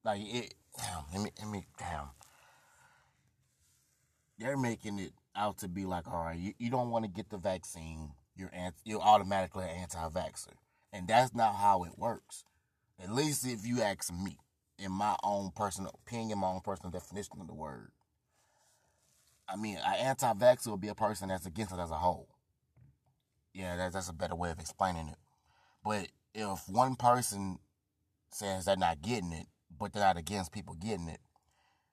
Like, 0.04 0.20
it, 0.22 0.54
damn, 0.76 1.04
let 1.12 1.22
me, 1.22 1.30
let 1.38 1.48
me, 1.48 1.66
damn. 1.78 2.08
They're 4.42 4.56
making 4.56 4.98
it 4.98 5.12
out 5.36 5.58
to 5.58 5.68
be 5.68 5.84
like, 5.84 6.08
all 6.08 6.24
right, 6.24 6.38
you, 6.38 6.52
you 6.58 6.70
don't 6.70 6.90
want 6.90 7.04
to 7.04 7.10
get 7.10 7.30
the 7.30 7.38
vaccine, 7.38 8.10
you're, 8.36 8.50
you're 8.84 9.00
automatically 9.00 9.64
anti 9.64 10.08
vaxxer. 10.08 10.54
And 10.92 11.08
that's 11.08 11.34
not 11.34 11.54
how 11.54 11.84
it 11.84 11.92
works. 11.96 12.44
At 13.02 13.12
least 13.12 13.46
if 13.46 13.66
you 13.66 13.80
ask 13.80 14.12
me, 14.12 14.38
in 14.78 14.92
my 14.92 15.16
own 15.22 15.50
personal 15.54 15.98
opinion, 16.06 16.38
my 16.38 16.48
own 16.48 16.60
personal 16.60 16.90
definition 16.90 17.40
of 17.40 17.46
the 17.46 17.54
word. 17.54 17.90
I 19.48 19.56
mean, 19.56 19.76
an 19.76 19.94
anti-vaxxer 19.94 20.68
would 20.68 20.80
be 20.80 20.88
a 20.88 20.94
person 20.94 21.28
that's 21.28 21.46
against 21.46 21.72
it 21.72 21.78
as 21.78 21.90
a 21.90 21.96
whole. 21.96 22.28
Yeah, 23.52 23.76
that, 23.76 23.92
that's 23.92 24.08
a 24.08 24.14
better 24.14 24.34
way 24.34 24.50
of 24.50 24.58
explaining 24.58 25.08
it. 25.08 25.18
But 25.84 26.08
if 26.34 26.68
one 26.68 26.96
person 26.96 27.58
says 28.30 28.64
they're 28.64 28.76
not 28.76 29.02
getting 29.02 29.32
it, 29.32 29.46
but 29.78 29.92
they're 29.92 30.02
not 30.02 30.16
against 30.16 30.52
people 30.52 30.74
getting 30.74 31.08
it, 31.08 31.20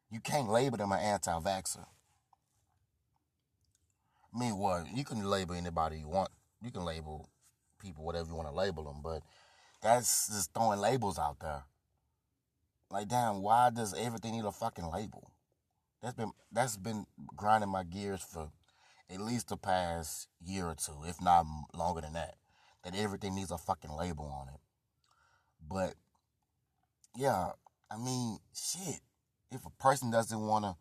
you 0.10 0.20
can't 0.20 0.50
label 0.50 0.78
them 0.78 0.92
an 0.92 1.00
anti-vaxxer. 1.00 1.86
I 4.34 4.40
mean, 4.40 4.58
well, 4.58 4.86
you 4.94 5.04
can 5.04 5.24
label 5.24 5.56
anybody 5.56 6.00
you 6.00 6.08
want. 6.08 6.30
You 6.62 6.72
can 6.72 6.86
label 6.86 7.30
people 7.80 8.06
whatever 8.06 8.30
you 8.30 8.36
want 8.36 8.50
to 8.50 8.54
label 8.54 8.84
them, 8.84 9.02
but 9.04 9.22
that's 9.82 10.28
just 10.28 10.54
throwing 10.54 10.80
labels 10.80 11.18
out 11.18 11.40
there. 11.40 11.64
Like, 12.92 13.08
damn, 13.08 13.42
why 13.42 13.70
does 13.70 13.94
everything 13.94 14.34
need 14.34 14.46
a 14.46 14.52
fucking 14.52 14.90
label? 14.92 15.32
That's 16.02 16.16
been 16.16 16.32
that's 16.52 16.78
been 16.78 17.06
grinding 17.36 17.70
my 17.70 17.84
gears 17.84 18.22
for 18.22 18.50
at 19.10 19.20
least 19.22 19.50
the 19.50 19.58
past 19.58 20.28
year 20.42 20.66
or 20.66 20.76
two, 20.76 21.04
if 21.06 21.22
not 21.22 21.46
longer 21.74 22.02
than 22.02 22.14
that. 22.14 22.36
That 22.84 22.96
everything 22.96 23.36
needs 23.36 23.52
a 23.52 23.58
fucking 23.58 23.92
label 23.92 24.26
on 24.26 24.54
it. 24.54 24.60
But 25.68 25.96
yeah, 27.16 27.52
I 27.92 27.98
mean, 27.98 28.40
shit. 28.54 29.02
If 29.52 29.66
a 29.66 29.72
person 29.82 30.12
doesn't 30.12 30.40
want 30.40 30.66
to 30.66 30.76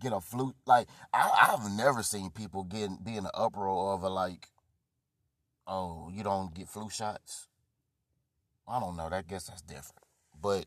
get 0.00 0.12
a 0.12 0.20
flu, 0.20 0.54
like 0.66 0.88
I, 1.12 1.50
I've 1.52 1.70
never 1.72 2.02
seen 2.02 2.30
people 2.30 2.64
get 2.64 3.04
be 3.04 3.16
in 3.16 3.24
the 3.24 3.36
uproar 3.36 3.94
a 4.02 4.08
like, 4.08 4.48
oh, 5.66 6.10
you 6.12 6.22
don't 6.22 6.54
get 6.54 6.68
flu 6.68 6.88
shots. 6.90 7.48
I 8.68 8.80
don't 8.80 8.96
know. 8.96 9.08
That 9.08 9.26
guess 9.26 9.46
that's 9.48 9.62
different, 9.62 10.04
but 10.40 10.66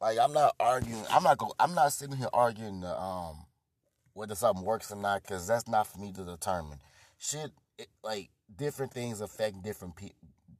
like 0.00 0.18
I'm 0.18 0.32
not 0.32 0.54
arguing. 0.60 1.04
I'm 1.10 1.22
not 1.22 1.38
go. 1.38 1.52
I'm 1.58 1.74
not 1.74 1.92
sitting 1.92 2.16
here 2.16 2.28
arguing 2.32 2.80
the, 2.80 3.00
um 3.00 3.46
whether 4.12 4.34
something 4.34 4.64
works 4.64 4.90
or 4.90 4.96
not 4.96 5.22
because 5.22 5.46
that's 5.46 5.68
not 5.68 5.86
for 5.86 5.98
me 5.98 6.12
to 6.12 6.24
determine. 6.24 6.78
Shit, 7.18 7.52
it, 7.78 7.88
like 8.02 8.30
different 8.56 8.92
things 8.92 9.20
affect 9.20 9.62
different 9.62 9.96
pe- 9.96 10.10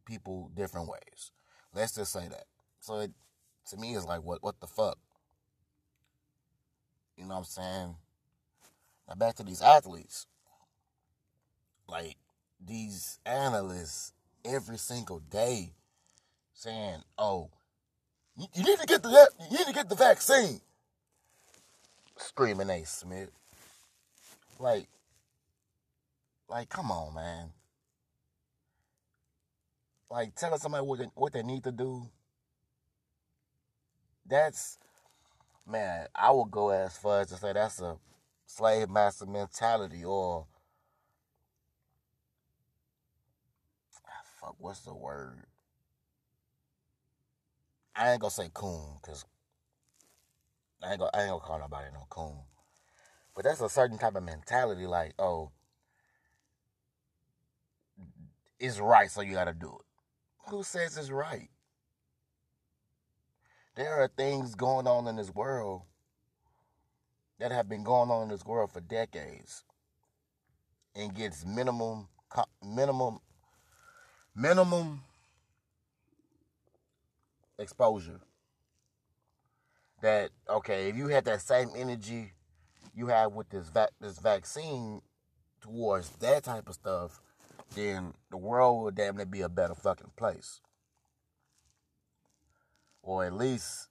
people 0.06 0.50
different 0.56 0.88
ways. 0.88 1.32
Let's 1.74 1.94
just 1.94 2.12
say 2.12 2.28
that. 2.28 2.44
So 2.80 3.00
it 3.00 3.10
to 3.70 3.76
me 3.76 3.94
is 3.94 4.04
like 4.04 4.22
what 4.22 4.42
what 4.42 4.60
the 4.60 4.66
fuck. 4.66 4.98
You 7.18 7.24
know 7.24 7.35
what 7.35 7.38
I'm 7.38 7.44
saying? 7.44 7.94
Now 9.09 9.14
back 9.16 9.35
to 9.37 9.42
these 9.42 9.61
athletes. 9.61 10.26
Like 11.88 12.16
these 12.64 13.18
analysts 13.26 14.12
every 14.44 14.78
single 14.78 15.18
day 15.18 15.72
saying, 16.52 17.02
"Oh, 17.18 17.50
you, 18.37 18.62
need 18.62 18.78
to 18.78 18.87
get 18.87 19.02
the 19.02 19.31
you 19.50 19.59
need 19.59 19.66
to 19.66 19.72
get 19.72 19.88
the 19.88 19.96
vaccine. 19.96 20.61
Screaming 22.16 22.70
A 22.70 22.85
Smith. 22.85 23.31
Like, 24.61 24.88
like, 26.48 26.68
come 26.68 26.90
on, 26.90 27.14
man. 27.14 27.50
Like, 30.11 30.35
telling 30.35 30.59
somebody 30.59 30.85
what 30.85 30.98
they, 30.98 31.07
what 31.14 31.33
they 31.33 31.42
need 31.42 31.64
to 31.64 31.72
do. 31.72 32.09
That's, 34.26 34.78
man, 35.68 36.07
I 36.14 36.31
would 36.33 36.50
go 36.50 36.70
as 36.70 36.96
far 36.96 37.20
as 37.20 37.28
to 37.28 37.37
say 37.37 37.52
that's 37.52 37.81
a 37.81 37.96
slave 38.46 38.88
master 38.88 39.26
mentality 39.26 40.04
or, 40.04 40.46
ah, 44.07 44.11
fuck, 44.40 44.57
what's 44.59 44.81
the 44.81 44.94
word? 44.94 45.44
I 47.94 48.12
ain't 48.12 48.20
gonna 48.20 48.31
say 48.31 48.48
coon 48.54 48.98
because 49.02 49.24
I 50.83 50.92
ain't 50.92 51.00
gonna 51.00 51.11
I 51.12 51.22
ain't 51.22 51.31
gonna 51.31 51.40
call 51.40 51.59
nobody 51.59 51.88
no 51.92 52.07
coon. 52.09 52.38
But 53.35 53.44
that's 53.44 53.61
a 53.61 53.68
certain 53.68 53.98
type 53.98 54.16
of 54.16 54.22
mentality, 54.22 54.87
like, 54.87 55.14
oh, 55.18 55.50
it's 58.59 58.78
right, 58.78 59.11
so 59.11 59.20
you 59.20 59.35
gotta 59.35 59.52
do 59.54 59.68
it. 59.68 60.50
Who 60.50 60.62
says 60.62 60.96
it's 60.96 61.11
right? 61.11 61.48
There 63.78 63.94
are 64.02 64.08
things 64.08 64.56
going 64.56 64.88
on 64.88 65.06
in 65.06 65.14
this 65.14 65.32
world 65.32 65.82
that 67.38 67.52
have 67.52 67.68
been 67.68 67.84
going 67.84 68.10
on 68.10 68.24
in 68.24 68.28
this 68.30 68.44
world 68.44 68.72
for 68.72 68.80
decades. 68.80 69.62
and 70.96 71.14
gets 71.14 71.46
minimum 71.46 72.08
minimum 72.60 73.20
minimum 74.34 75.02
exposure. 77.60 78.20
That 80.02 80.30
okay, 80.50 80.88
if 80.88 80.96
you 80.96 81.06
had 81.06 81.24
that 81.26 81.40
same 81.40 81.70
energy 81.76 82.32
you 82.96 83.06
have 83.06 83.32
with 83.32 83.48
this 83.50 83.68
va- 83.68 83.90
this 84.00 84.18
vaccine 84.18 85.02
towards 85.60 86.10
that 86.18 86.42
type 86.42 86.68
of 86.68 86.74
stuff, 86.74 87.22
then 87.76 88.14
the 88.30 88.38
world 88.38 88.82
would 88.82 88.96
damn 88.96 89.16
near 89.16 89.26
be 89.26 89.42
a 89.42 89.48
better 89.48 89.76
fucking 89.76 90.10
place. 90.16 90.62
Or 93.02 93.24
at 93.24 93.32
least 93.32 93.88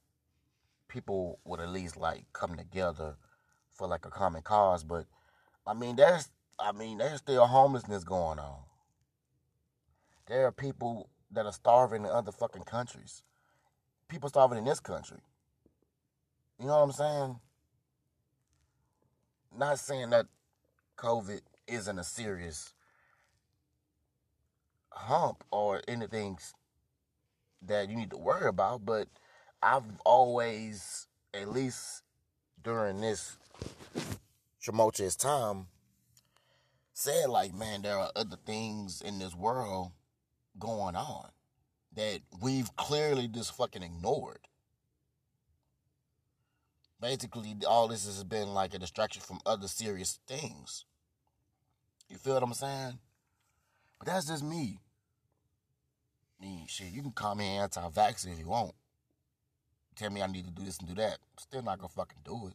people 0.88 1.40
would 1.44 1.60
at 1.60 1.70
least 1.70 1.98
like 1.98 2.26
come 2.34 2.56
together 2.56 3.16
for 3.72 3.88
like 3.88 4.06
a 4.06 4.10
common 4.10 4.42
cause. 4.42 4.84
But 4.84 5.06
I 5.66 5.74
mean, 5.74 5.96
there's 5.96 6.30
I 6.60 6.72
mean, 6.72 6.98
there's 6.98 7.20
still 7.20 7.46
homelessness 7.46 8.04
going 8.04 8.40
on. 8.40 8.60
There 10.28 10.46
are 10.46 10.52
people 10.52 11.10
that 11.32 11.46
are 11.46 11.54
starving 11.54 12.04
in 12.04 12.10
other 12.10 12.32
fucking 12.32 12.64
countries. 12.64 13.24
People 14.10 14.30
starving 14.30 14.58
in 14.58 14.66
this 14.66 14.80
country. 14.80 15.20
You 16.60 16.66
know 16.66 16.78
what 16.78 16.84
I'm 16.84 16.92
saying? 16.92 17.40
Not 19.58 19.80
saying 19.80 20.10
that 20.10 20.26
COVID 20.98 21.42
isn't 21.68 22.00
a 22.00 22.04
serious 22.04 22.74
hump 24.90 25.44
or 25.52 25.82
anything 25.88 26.40
that 27.64 27.90
you 27.90 27.96
need 27.96 28.12
to 28.12 28.18
worry 28.18 28.48
about, 28.48 28.86
but 28.86 29.08
I've 29.62 29.84
always, 30.06 31.08
at 31.34 31.50
least 31.50 32.04
during 32.64 33.02
this 33.02 33.38
tumultuous 34.62 35.16
time, 35.16 35.68
said 36.94 37.30
like, 37.30 37.54
man, 37.54 37.82
there 37.82 37.98
are 37.98 38.12
other 38.16 38.38
things 38.46 39.02
in 39.02 39.20
this 39.20 39.36
world 39.36 39.92
going 40.60 40.96
on 40.96 41.30
that 41.96 42.22
we've 42.42 42.76
clearly 42.76 43.28
just 43.28 43.56
fucking 43.56 43.84
ignored. 43.84 44.40
Basically, 47.00 47.56
all 47.68 47.88
this 47.88 48.06
has 48.06 48.24
been 48.24 48.54
like 48.54 48.74
a 48.74 48.80
distraction 48.80 49.22
from 49.22 49.40
other 49.46 49.68
serious 49.68 50.20
things. 50.28 50.86
You 52.10 52.18
feel 52.18 52.36
what 52.36 52.44
I'm 52.44 52.54
saying? 52.54 53.00
But 54.00 54.08
that's 54.08 54.28
just 54.28 54.44
me. 54.44 54.80
I 56.40 56.46
mean, 56.46 56.68
shit, 56.68 56.92
you 56.92 57.02
can 57.02 57.12
call 57.12 57.36
me 57.36 57.46
anti-vax 57.46 58.28
if 58.32 58.40
you 58.40 58.48
want. 58.48 58.74
Tell 59.96 60.12
me 60.12 60.22
I 60.22 60.28
need 60.28 60.46
to 60.46 60.52
do 60.52 60.64
this 60.64 60.78
and 60.78 60.88
do 60.88 60.96
that. 60.96 61.18
Still 61.40 61.64
not 61.64 61.80
gonna 61.80 61.90
fucking 61.90 62.20
do 62.24 62.48
it. 62.48 62.54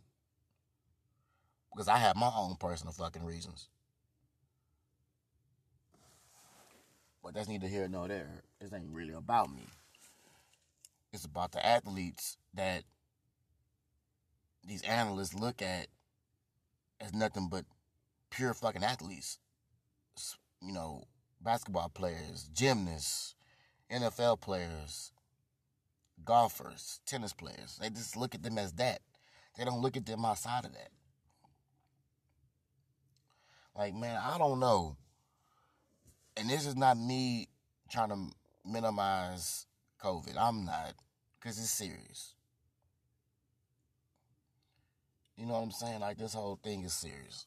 Because 1.73 1.88
I 1.88 1.97
have 1.97 2.16
my 2.16 2.31
own 2.37 2.57
personal 2.57 2.92
fucking 2.92 3.25
reasons. 3.25 3.68
But 7.23 7.35
that's 7.35 7.49
neither 7.49 7.66
here 7.66 7.88
nor 7.88 8.09
there. 8.09 8.42
This 8.61 8.73
ain't 8.73 8.92
really 8.92 9.14
about 9.14 9.53
me. 9.53 9.66
It's 11.12 11.25
about 11.25 11.53
the 11.53 11.64
athletes 11.64 12.37
that 12.55 12.85
these 14.64 14.83
analysts 14.83 15.35
look 15.35 15.62
at 15.62 15.88
as 17.01 17.12
nothing 17.12 17.49
but 17.49 17.64
pure 18.31 18.55
fucking 18.55 18.85
athletes. 18.85 19.38
You 20.61 20.73
know, 20.73 21.05
basketball 21.40 21.88
players, 21.88 22.49
gymnasts, 22.55 23.35
NFL 23.93 24.41
players, 24.41 25.13
golfers, 26.25 27.01
tennis 27.07 27.33
players. 27.33 27.79
They 27.81 27.91
just 27.91 28.17
look 28.17 28.35
at 28.35 28.43
them 28.43 28.59
as 28.59 28.73
that. 28.75 29.01
They 29.57 29.65
don't 29.65 29.83
look 29.83 29.97
at 29.97 30.07
them 30.07 30.25
outside 30.25 30.65
of 30.65 30.73
that. 30.73 30.89
Like, 33.77 33.95
man, 33.95 34.21
I 34.23 34.39
don't 34.39 34.61
know. 34.61 34.97
And 36.37 36.49
this 36.49 36.67
is 36.67 36.77
not 36.77 36.97
me 36.97 37.49
trying 37.91 38.09
to 38.09 38.19
minimize 38.65 39.67
COVID. 40.03 40.37
I'm 40.39 40.65
not, 40.65 40.95
because 41.39 41.59
it's 41.59 41.71
serious. 41.71 42.35
You 45.37 45.47
know 45.47 45.55
what 45.55 45.63
I'm 45.63 45.71
saying? 45.71 46.01
Like, 46.01 46.19
this 46.19 46.35
whole 46.35 46.59
thing 46.63 46.83
is 46.85 46.93
serious. 46.93 47.47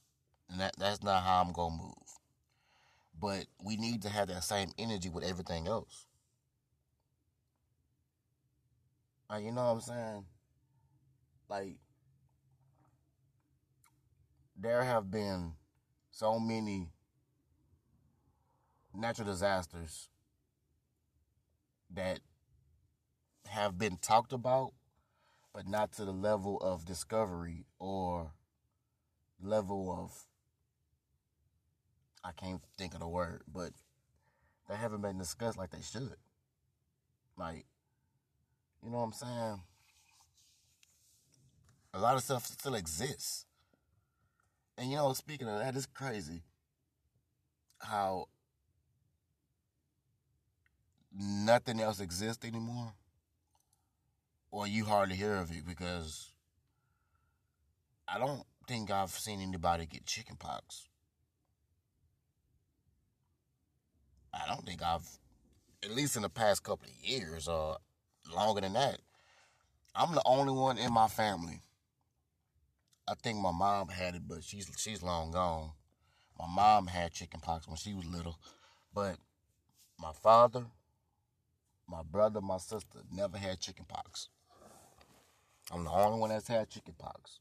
And 0.50 0.60
that, 0.60 0.74
that's 0.78 1.04
not 1.04 1.24
how 1.24 1.42
I'm 1.42 1.54
going 1.54 1.78
to 1.78 1.84
move. 1.84 1.94
But 3.20 3.46
we 3.64 3.78
need 3.78 4.02
to 4.04 4.10
have 4.10 4.28
that 4.28 4.44
same 4.44 4.72
energy 4.78 5.10
with 5.10 5.24
everything 5.24 5.68
else. 5.68 6.06
You 9.32 9.52
know 9.52 9.66
what 9.66 9.72
I'm 9.72 9.82
saying? 9.82 10.26
Like, 11.50 11.78
there 14.58 14.84
have 14.84 15.12
been 15.12 15.54
so 16.12 16.40
many 16.40 16.90
natural 18.94 19.28
disasters 19.28 20.10
that 21.94 22.20
have 23.48 23.78
been 23.78 23.98
talked 23.98 24.32
about, 24.32 24.74
but 25.54 25.68
not 25.68 25.92
to 25.94 26.06
the 26.06 26.14
level 26.14 26.58
of 26.60 26.86
discovery 26.86 27.66
or 27.80 28.32
level 29.42 29.96
of 29.98 30.26
I 32.24 32.32
can't 32.32 32.62
think 32.78 32.94
of 32.96 33.02
the 33.02 33.08
word, 33.08 33.44
but 33.48 33.72
they 34.68 34.76
haven't 34.76 35.02
been 35.02 35.20
discussed 35.20 35.58
like 35.58 35.70
they 35.70 35.82
should. 35.82 36.16
Like 37.38 37.66
you 38.86 38.92
know 38.92 38.98
what 38.98 39.04
I'm 39.06 39.14
saying? 39.14 39.62
A 41.96 42.00
lot 42.00 42.16
of 42.16 42.24
stuff 42.24 42.46
still 42.46 42.76
exists. 42.76 43.46
And 44.78 44.92
you 44.92 44.98
know, 44.98 45.12
speaking 45.14 45.48
of 45.48 45.58
that, 45.58 45.76
it's 45.76 45.88
crazy 45.88 46.44
how 47.80 48.28
nothing 51.18 51.80
else 51.80 52.00
exists 52.00 52.46
anymore. 52.46 52.94
Or 54.52 54.68
you 54.68 54.86
hardly 54.86 55.16
hear 55.16 55.36
of 55.36 55.52
it 55.52 55.66
because 55.66 56.32
I 58.08 58.20
don't 58.20 58.44
think 58.68 58.92
I've 58.92 59.10
seen 59.10 59.42
anybody 59.42 59.88
get 59.88 60.06
chickenpox. 60.06 60.90
I 64.34 64.48
don't 64.48 64.66
think 64.66 64.84
I've, 64.84 65.08
at 65.84 65.92
least 65.92 66.18
in 66.18 66.22
the 66.22 66.30
past 66.30 66.64
couple 66.64 66.88
of 66.88 67.10
years, 67.10 67.48
or 67.48 67.78
longer 68.34 68.62
than 68.62 68.74
that. 68.74 69.00
I'm 69.96 70.14
the 70.14 70.22
only 70.26 70.54
one 70.54 70.78
in 70.78 70.92
my 70.92 71.08
family. 71.08 71.62
I 73.08 73.14
think 73.14 73.40
my 73.40 73.52
mom 73.52 73.90
had 73.90 74.16
it, 74.16 74.24
but 74.28 74.44
she's 74.44 74.70
she's 74.78 75.04
long 75.04 75.32
gone. 75.32 75.72
My 76.40 76.48
mom 76.48 76.88
had 76.88 77.14
chickenpox 77.14 77.68
when 77.68 77.78
she 77.78 77.94
was 77.94 78.06
little, 78.06 78.38
but 78.94 79.18
my 80.00 80.12
father, 80.12 80.66
my 81.88 82.02
brother, 82.04 82.42
my 82.42 82.58
sister 82.58 83.00
never 83.12 83.38
had 83.38 83.60
chickenpox. 83.60 84.30
I'm 85.72 85.84
the 85.84 85.92
only 85.92 86.20
one 86.20 86.30
that's 86.30 86.48
had 86.48 86.70
chickenpox. 86.70 87.40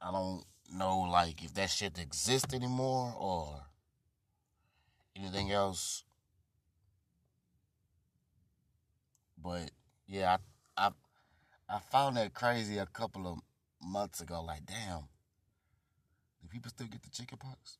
I 0.00 0.10
don't 0.10 0.44
know 0.72 1.00
like 1.00 1.42
if 1.42 1.54
that 1.54 1.70
shit 1.70 1.98
exists 1.98 2.52
anymore 2.52 3.14
or 3.18 3.62
anything 5.16 5.52
else. 5.52 6.04
But 9.42 9.70
yeah, 10.06 10.36
I, 10.76 10.86
I 10.86 10.90
I 11.68 11.78
found 11.78 12.16
that 12.16 12.34
crazy 12.34 12.78
a 12.78 12.86
couple 12.86 13.26
of 13.26 13.38
months 13.86 14.20
ago. 14.20 14.42
Like, 14.42 14.66
damn, 14.66 15.00
do 16.42 16.48
people 16.48 16.70
still 16.70 16.86
get 16.86 17.02
the 17.02 17.10
chicken 17.10 17.38
pox? 17.38 17.78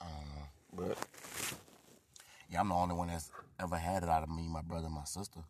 I 0.00 0.06
don't 0.06 0.86
know, 0.86 0.88
but 0.94 0.98
yeah, 2.50 2.60
I'm 2.60 2.68
the 2.68 2.74
only 2.74 2.94
one 2.94 3.08
that's 3.08 3.30
ever 3.60 3.76
had 3.76 4.02
it 4.02 4.08
out 4.08 4.22
of 4.22 4.28
me, 4.30 4.48
my 4.48 4.62
brother, 4.62 4.86
and 4.86 4.94
my 4.94 5.04
sister. 5.04 5.40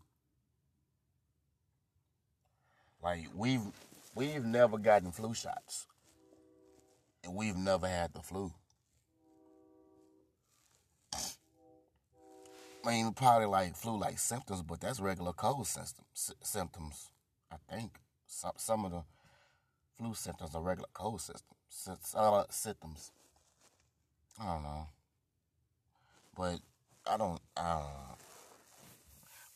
Like 3.03 3.27
we've 3.35 3.63
we've 4.15 4.45
never 4.45 4.79
gotten 4.79 5.11
flu 5.13 5.35
shots, 5.35 5.87
and 7.23 7.35
we've 7.35 7.57
never 7.57 7.87
had 7.87 8.15
the 8.15 8.21
flu. 8.21 8.53
I 12.85 12.90
mean, 12.90 13.12
probably 13.14 13.47
like 13.47 13.75
flu-like 13.77 14.18
symptoms, 14.18 14.62
but 14.62 14.81
that's 14.81 15.01
regular 15.01 15.33
cold 15.33 15.66
symptoms. 15.66 16.35
Symptoms, 16.42 17.11
I 17.51 17.57
think. 17.73 17.92
Some 18.27 18.53
some 18.57 18.85
of 18.85 18.92
the 18.92 19.03
flu 19.97 20.14
symptoms 20.14 20.55
are 20.55 20.62
regular 20.62 20.88
cold 20.92 21.20
symptoms. 21.20 22.14
Uh, 22.14 22.44
symptoms. 22.51 23.11
I 24.40 24.44
don't 24.47 24.62
know, 24.62 24.87
but 26.37 26.61
I 27.11 27.16
don't. 27.16 27.40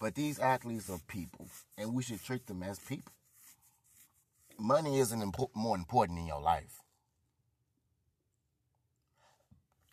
But 0.01 0.15
these 0.15 0.39
athletes 0.39 0.89
are 0.89 1.01
people, 1.09 1.49
and 1.77 1.93
we 1.93 2.03
should 2.03 2.23
treat 2.25 2.47
them 2.47 2.63
as 2.63 2.79
people. 2.79 3.13
Money 4.59 5.01
isn't 5.01 5.21
impo- 5.21 5.51
more 5.55 5.77
important 5.77 6.19
in 6.21 6.27
your 6.27 6.41
life. 6.41 6.81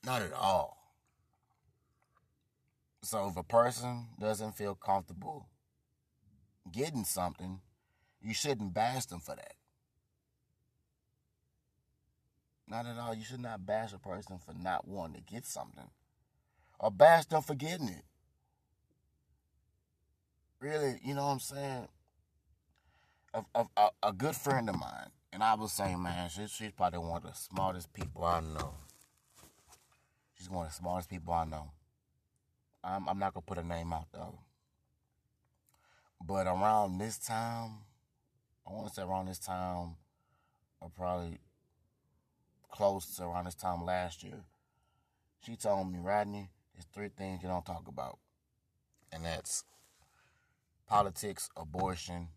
Not 0.05 0.21
at 0.21 0.33
all. 0.33 0.84
So 3.05 3.27
if 3.27 3.37
a 3.37 3.43
person 3.43 4.07
doesn't 4.19 4.53
feel 4.53 4.73
comfortable 4.73 5.47
getting 6.71 7.03
something, 7.03 7.59
you 8.19 8.33
shouldn't 8.33 8.73
bash 8.73 9.05
them 9.05 9.19
for 9.19 9.35
that. 9.35 9.53
Not 12.67 12.87
at 12.87 12.97
all. 12.97 13.13
You 13.13 13.23
should 13.23 13.41
not 13.41 13.63
bash 13.63 13.93
a 13.93 13.99
person 13.99 14.39
for 14.43 14.55
not 14.55 14.87
wanting 14.87 15.21
to 15.21 15.33
get 15.33 15.45
something. 15.45 15.91
Or 16.79 16.89
bash 16.89 17.25
them 17.25 17.43
for 17.43 17.53
getting 17.53 17.89
it. 17.89 18.05
Really, 20.59 20.99
you 21.03 21.13
know 21.13 21.25
what 21.25 21.33
I'm 21.33 21.39
saying? 21.39 21.87
A, 23.35 23.65
a, 23.77 23.89
a, 24.01 24.13
good 24.13 24.35
friend 24.35 24.67
of 24.67 24.79
mine, 24.79 25.11
and 25.31 25.43
I 25.43 25.53
was 25.53 25.73
saying, 25.73 26.01
man, 26.01 26.27
she, 26.29 26.47
she's 26.47 26.71
probably 26.71 26.99
one 26.99 27.17
of 27.17 27.23
the 27.23 27.33
smartest 27.33 27.93
people 27.93 28.23
I 28.23 28.39
know. 28.39 28.73
She's 30.33 30.49
one 30.49 30.65
of 30.65 30.71
the 30.71 30.75
smartest 30.75 31.09
people 31.11 31.33
I 31.33 31.45
know. 31.45 31.69
I'm, 32.85 33.09
I'm 33.09 33.17
not 33.17 33.33
to 33.33 33.41
put 33.41 33.57
a 33.57 33.63
name 33.63 33.91
out, 33.91 34.07
though. 34.13 34.39
But 36.23 36.45
around 36.45 36.99
this 36.99 37.17
time, 37.17 37.71
I 38.67 38.73
want 38.73 38.87
to 38.87 38.93
say 38.93 39.01
around 39.01 39.27
this 39.27 39.39
time, 39.39 39.95
or 40.79 40.89
probably 40.95 41.39
close 42.71 43.15
to 43.15 43.23
around 43.23 43.45
this 43.45 43.55
time 43.55 43.83
last 43.83 44.23
year, 44.23 44.43
she 45.43 45.55
told 45.55 45.91
me, 45.91 45.99
Rodney, 45.99 46.49
there's 46.73 46.85
three 46.93 47.09
things 47.09 47.41
you 47.41 47.49
don't 47.49 47.65
talk 47.65 47.87
about. 47.87 48.19
And 49.11 49.25
that's 49.25 49.63
politics, 50.87 51.49
abortion, 51.55 52.27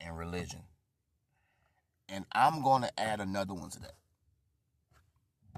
and 0.00 0.18
religion. 0.18 0.62
And 2.08 2.24
I'm 2.32 2.62
going 2.62 2.82
to 2.82 3.00
add 3.00 3.20
another 3.20 3.54
one 3.54 3.70
to 3.70 3.80
that. 3.80 3.94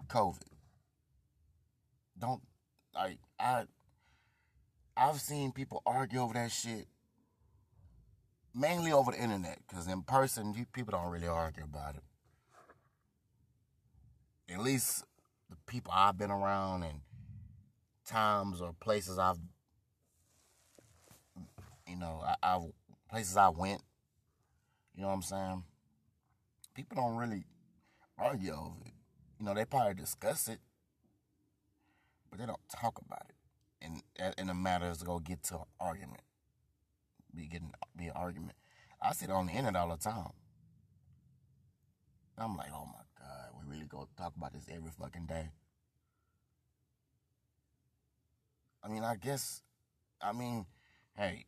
COVID. 0.09 0.42
Don't 2.19 2.42
like 2.95 3.19
I 3.38 3.64
I've 4.96 5.20
seen 5.20 5.53
people 5.53 5.83
argue 5.87 6.20
over 6.20 6.35
that 6.35 6.51
shit 6.51 6.87
mainly 8.55 8.90
over 8.90 9.12
the 9.12 9.22
internet 9.22 9.59
because 9.68 9.87
in 9.87 10.03
person 10.03 10.55
people 10.72 10.92
don't 10.92 11.11
really 11.11 11.29
argue 11.29 11.64
about 11.64 11.96
it. 11.96 12.03
At 14.53 14.61
least 14.61 15.05
the 15.51 15.57
people 15.66 15.92
i've 15.94 16.18
been 16.18 16.31
around 16.31 16.83
and 16.83 17.01
times 18.05 18.61
or 18.61 18.72
places 18.81 19.18
i've 19.18 19.38
you 21.88 21.96
know 21.96 22.22
I, 22.42 22.53
have 22.53 22.62
places 23.09 23.37
i 23.37 23.49
went 23.49 23.83
you 24.94 25.03
know 25.03 25.09
what 25.09 25.14
i'm 25.14 25.22
saying? 25.22 25.62
People 26.75 26.96
don't 26.96 27.16
really 27.16 27.44
argue 28.18 28.53
over 28.53 28.81
it. 28.87 28.92
You 29.38 29.46
know 29.46 29.55
they 29.55 29.64
probably 29.66 29.94
discuss 29.94 30.49
it 30.49 30.59
but 32.37 32.42
they 32.42 32.46
don't 32.46 32.68
talk 32.81 33.01
about 33.05 33.22
it 33.29 33.37
and 33.81 34.03
uh, 34.20 34.33
in 34.38 34.49
the 34.49 34.55
matter 34.55 34.90
is 34.90 34.99
to 34.99 35.05
go 35.05 35.18
get 35.18 35.42
to 35.42 35.55
an 35.55 35.64
argument 35.81 36.20
be 37.37 37.46
getting 37.46 37.72
be 37.96 38.07
an 38.07 38.12
argument. 38.16 38.55
I 39.01 39.12
sit 39.12 39.31
on 39.31 39.46
the 39.46 39.53
internet 39.53 39.83
all 39.83 39.90
the 39.90 39.96
time. 39.96 40.31
I'm 42.38 42.57
like, 42.57 42.70
oh 42.72 42.87
my 42.87 43.05
god, 43.18 43.51
we 43.59 43.70
really 43.72 43.87
go 43.87 44.09
talk 44.16 44.35
about 44.37 44.53
this 44.53 44.66
every 44.70 44.90
fucking 44.90 45.27
day. 45.27 45.51
I 48.83 48.88
mean, 48.88 49.05
I 49.05 49.16
guess, 49.16 49.62
I 50.20 50.33
mean, 50.33 50.66
hey, 51.16 51.44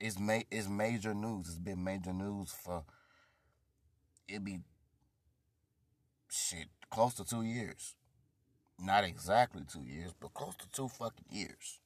it's 0.00 0.18
ma- 0.18 0.48
it's 0.50 0.68
major 0.68 1.14
news. 1.14 1.48
It's 1.48 1.58
been 1.58 1.82
major 1.82 2.12
news 2.12 2.54
for 2.64 2.84
it'd 4.28 4.44
be 4.44 4.60
shit 6.30 6.68
close 6.90 7.14
to 7.14 7.24
two 7.24 7.42
years. 7.42 7.94
Not 8.78 9.04
exactly 9.04 9.62
two 9.70 9.84
years, 9.84 10.12
but 10.20 10.34
close 10.34 10.56
to 10.56 10.68
two 10.70 10.88
fucking 10.88 11.26
years. 11.30 11.80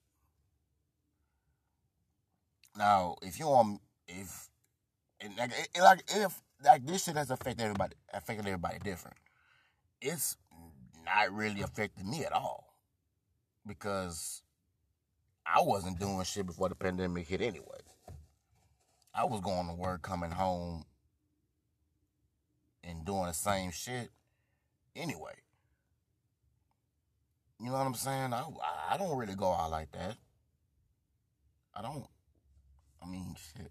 Now, 2.77 3.17
if 3.23 3.39
you 3.39 3.47
want, 3.47 3.81
if 4.09 4.49
and 5.21 5.37
like, 5.37 5.51
it, 5.51 5.81
like 5.81 6.03
if 6.09 6.41
like 6.65 6.87
this 6.87 7.05
shit 7.05 7.17
has 7.17 7.31
affected 7.31 7.63
everybody, 7.63 7.97
affected 8.13 8.47
everybody 8.47 8.79
different. 8.79 9.17
It's 10.01 10.37
not 11.05 11.33
really 11.33 11.63
affecting 11.63 12.11
me 12.11 12.25
at 12.25 12.33
all 12.33 12.75
because 13.67 14.43
I 15.47 15.61
wasn't 15.63 15.99
doing 15.99 16.23
shit 16.25 16.47
before 16.47 16.69
the 16.69 16.75
pandemic 16.75 17.29
hit 17.29 17.41
anyway. 17.41 17.81
I 19.15 19.25
was 19.25 19.41
going 19.41 19.69
to 19.69 19.75
work, 19.75 20.03
coming 20.03 20.31
home, 20.31 20.85
and 22.85 23.05
doing 23.07 23.27
the 23.27 23.33
same 23.33 23.71
shit 23.71 24.11
anyway. 24.95 25.33
You 27.59 27.67
know 27.67 27.73
what 27.73 27.87
I'm 27.87 27.95
saying? 27.95 28.33
I 28.33 28.45
I 28.91 28.97
don't 28.97 29.17
really 29.17 29.35
go 29.35 29.53
out 29.53 29.71
like 29.71 29.91
that. 29.93 30.17
I 31.75 31.83
don't. 31.83 32.07
I 33.03 33.07
mean, 33.07 33.35
shit. 33.37 33.71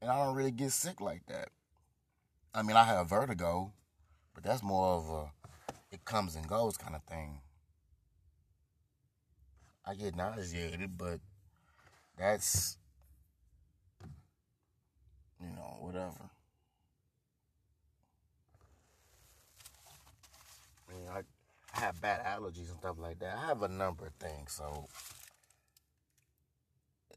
And 0.00 0.10
I 0.10 0.24
don't 0.24 0.34
really 0.34 0.50
get 0.50 0.72
sick 0.72 1.00
like 1.00 1.24
that. 1.26 1.48
I 2.54 2.62
mean, 2.62 2.76
I 2.76 2.84
have 2.84 3.08
vertigo, 3.08 3.72
but 4.34 4.44
that's 4.44 4.62
more 4.62 4.96
of 4.96 5.08
a 5.08 5.32
it 5.90 6.04
comes 6.04 6.36
and 6.36 6.46
goes 6.46 6.76
kind 6.76 6.94
of 6.94 7.02
thing. 7.04 7.40
I 9.86 9.94
get 9.94 10.16
nauseated, 10.16 10.98
but 10.98 11.20
that's 12.18 12.78
you 15.40 15.54
know, 15.56 15.76
whatever. 15.80 16.30
I 20.88 20.92
mean, 20.92 21.08
I, 21.74 21.80
have 21.80 22.00
bad 22.00 22.24
allergies 22.24 22.70
and 22.70 22.78
stuff 22.78 22.96
like 22.98 23.18
that. 23.20 23.36
I 23.36 23.46
have 23.46 23.62
a 23.62 23.68
number 23.68 24.06
of 24.06 24.12
things, 24.14 24.52
so 24.52 24.88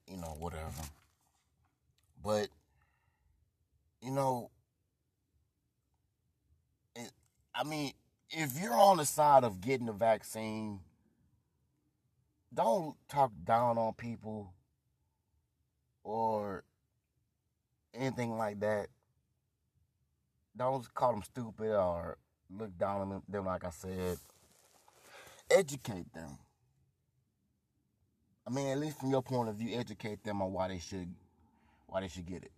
you 0.10 0.18
know, 0.18 0.36
whatever. 0.40 0.72
But, 2.24 2.48
you 4.02 4.12
know, 4.12 4.50
it, 6.96 7.12
I 7.54 7.64
mean, 7.64 7.92
if 8.30 8.60
you're 8.60 8.74
on 8.74 8.98
the 8.98 9.06
side 9.06 9.44
of 9.44 9.62
getting 9.62 9.88
the 9.88 9.94
vaccine, 9.94 10.80
don't 12.54 12.96
talk 13.10 13.32
down 13.44 13.78
on 13.78 13.94
people 13.94 14.54
or 16.04 16.64
anything 17.94 18.38
like 18.38 18.60
that. 18.62 18.88
Don't 20.56 20.92
call 20.96 21.12
them 21.12 21.24
stupid 21.24 21.76
or 21.76 22.18
look 22.50 22.76
down 22.78 23.02
on 23.02 23.22
them, 23.30 23.46
like 23.46 23.64
I 23.64 23.70
said. 23.70 24.18
Educate 25.50 26.14
them. 26.14 26.38
I 28.46 28.50
mean, 28.50 28.68
at 28.68 28.80
least 28.80 29.00
from 29.00 29.12
your 29.12 29.22
point 29.22 29.50
of 29.50 29.56
view, 29.56 29.78
educate 29.78 30.24
them 30.24 30.42
on 30.42 30.54
why 30.54 30.70
they 30.70 30.80
should, 30.80 31.14
why 31.88 32.02
they 32.02 32.08
should 32.08 32.26
get 32.26 32.44
it. 32.44 32.52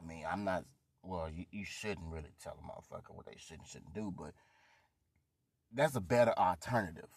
I 0.00 0.06
mean, 0.06 0.24
I'm 0.30 0.44
not. 0.44 0.64
Well, 1.02 1.28
you, 1.30 1.44
you 1.52 1.64
shouldn't 1.64 2.10
really 2.10 2.32
tell 2.42 2.58
a 2.58 2.66
motherfucker 2.66 3.14
what 3.14 3.26
they 3.26 3.36
should 3.38 3.58
and 3.58 3.66
shouldn't 3.66 3.94
do, 3.94 4.12
but 4.16 4.32
that's 5.72 5.94
a 5.94 6.00
better 6.00 6.32
alternative. 6.36 7.08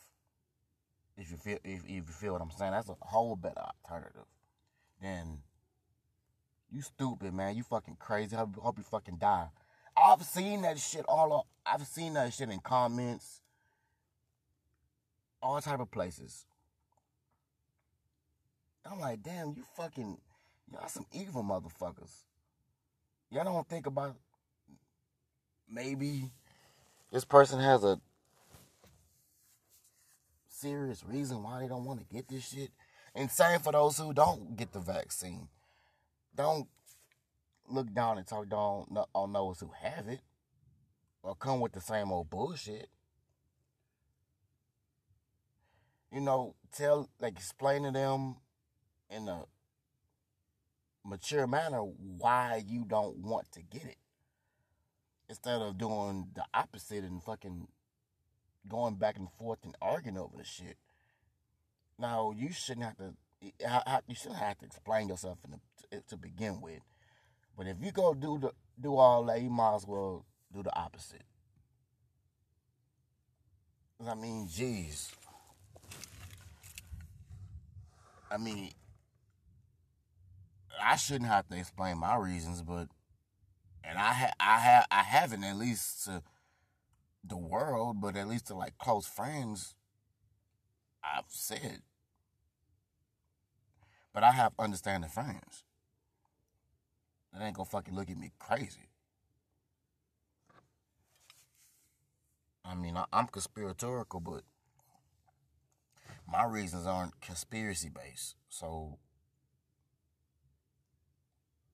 If 1.17 1.32
you 1.32 1.38
feel, 1.38 1.58
if, 1.63 1.84
if 1.86 1.89
you 1.89 2.01
feel 2.03 2.34
what 2.34 2.41
I'm 2.41 2.51
saying, 2.51 2.71
that's 2.71 2.89
a 2.89 2.95
whole 3.01 3.36
better 3.36 3.62
alternative 3.62 4.25
than 5.01 5.39
you 6.71 6.82
stupid 6.82 7.34
man. 7.34 7.55
You 7.55 7.63
fucking 7.63 7.97
crazy. 7.99 8.36
I 8.36 8.45
hope 8.58 8.77
you 8.77 8.84
fucking 8.84 9.17
die. 9.17 9.47
I've 9.97 10.23
seen 10.23 10.62
that 10.62 10.79
shit 10.79 11.05
all. 11.08 11.47
I've 11.65 11.86
seen 11.88 12.13
that 12.13 12.34
shit 12.34 12.49
in 12.49 12.60
comments, 12.60 13.41
all 15.41 15.62
type 15.62 15.80
of 15.80 15.91
places. 15.91 16.45
I'm 18.89 18.99
like, 18.99 19.21
damn, 19.21 19.49
you 19.49 19.63
fucking, 19.75 20.17
y'all 20.71 20.88
some 20.88 21.06
evil 21.13 21.43
motherfuckers. 21.43 22.23
Y'all 23.32 23.43
don't 23.43 23.67
think 23.67 23.86
about 23.86 24.15
maybe 25.71 26.32
this 27.12 27.25
person 27.25 27.60
has 27.60 27.84
a 27.84 27.99
serious 30.47 31.04
reason 31.08 31.43
why 31.43 31.62
they 31.62 31.67
don't 31.67 31.86
want 31.86 31.99
to 31.99 32.15
get 32.15 32.28
this 32.28 32.49
shit. 32.49 32.71
And 33.15 33.30
same 33.30 33.60
for 33.60 33.71
those 33.71 33.97
who 33.97 34.13
don't 34.13 34.56
get 34.56 34.71
the 34.71 34.80
vaccine. 34.80 35.47
Don't 36.36 36.67
look 37.67 37.93
down 37.93 38.17
and 38.17 38.28
talk 38.28 38.49
down 38.49 38.86
on 38.91 39.06
oh, 39.15 39.28
those 39.32 39.60
who 39.60 39.71
have 39.82 40.08
it 40.08 40.19
or 41.21 41.36
come 41.36 41.60
with 41.60 41.73
the 41.73 41.82
same 41.82 42.12
old 42.12 42.30
bullshit. 42.30 42.89
You 46.12 46.22
know, 46.22 46.56
tell, 46.76 47.10
like, 47.19 47.38
explain 47.38 47.84
to 47.84 47.91
them 47.91 48.38
in 49.10 49.28
a 49.28 49.43
mature 51.06 51.48
manner 51.48 51.82
why 51.82 52.63
you 52.67 52.86
don't 52.86 53.17
want 53.17 53.52
to 53.54 53.62
get 53.62 53.84
it. 53.86 53.98
Instead 55.28 55.62
of 55.62 55.78
doing 55.78 56.30
the 56.34 56.43
opposite 56.54 57.04
and 57.04 57.22
fucking 57.22 57.67
going 58.67 58.95
back 58.95 59.17
and 59.17 59.28
forth 59.38 59.60
and 59.63 59.76
arguing 59.82 60.17
over 60.17 60.38
the 60.38 60.43
shit. 60.43 60.78
Now 61.98 62.32
you 62.36 62.52
shouldn't 62.52 62.86
have 62.86 62.98
to. 62.98 63.13
You 63.41 64.15
shouldn't 64.15 64.39
have 64.39 64.58
to 64.60 64.65
explain 64.65 65.08
yourself 65.08 65.38
the, 65.43 66.02
to 66.10 66.17
begin 66.17 66.62
with. 66.62 66.82
But 67.58 67.67
if 67.67 67.78
you 67.82 67.91
go 67.91 68.13
do 68.13 68.38
the 68.38 68.52
do 68.82 68.95
all 68.95 69.24
that, 69.26 69.41
you 69.41 69.50
might 69.50 69.76
as 69.76 69.86
well 69.86 70.26
do 70.54 70.63
the 70.63 70.76
opposite. 70.76 71.24
I 74.06 74.15
mean, 74.15 74.48
jeez. 74.48 75.12
I 78.32 78.38
mean, 78.38 78.72
I 80.82 80.96
shouldn't 80.96 81.30
have 81.30 81.48
to 81.50 81.58
explain 81.58 81.98
my 81.98 82.15
reasons, 82.15 82.62
but 82.62 82.88
and 83.84 83.98
I 83.98 84.13
ha- 84.13 84.34
I 84.39 84.60
have 84.60 84.88
I 84.92 85.04
haven't 85.04 85.44
at 85.44 85.58
least 85.58 86.06
to 86.06 86.22
the 87.24 87.38
world, 87.38 88.02
but 88.02 88.15
at 88.15 88.28
least 88.28 88.48
to 88.48 88.56
like 88.56 88.78
close 88.78 89.08
friends, 89.08 89.76
I've 91.04 91.26
said. 91.28 91.82
But 94.13 94.24
I 94.24 94.32
have 94.32 94.54
understanding 94.60 95.10
friends. 95.10 95.63
That 97.34 97.44
ain't 97.44 97.56
gonna 97.56 97.65
fucking 97.65 97.96
look 97.96 98.10
at 98.10 98.18
me 98.18 98.32
crazy. 98.39 98.89
I 102.65 102.76
mean, 102.76 102.98
I, 102.98 103.06
am 103.12 103.28
conspiratorial, 103.28 104.06
but 104.22 104.44
my 106.32 106.46
reasons 106.46 106.86
aren't 106.86 107.20
conspiracy 107.22 107.89
based. 107.89 108.36
So 108.50 108.98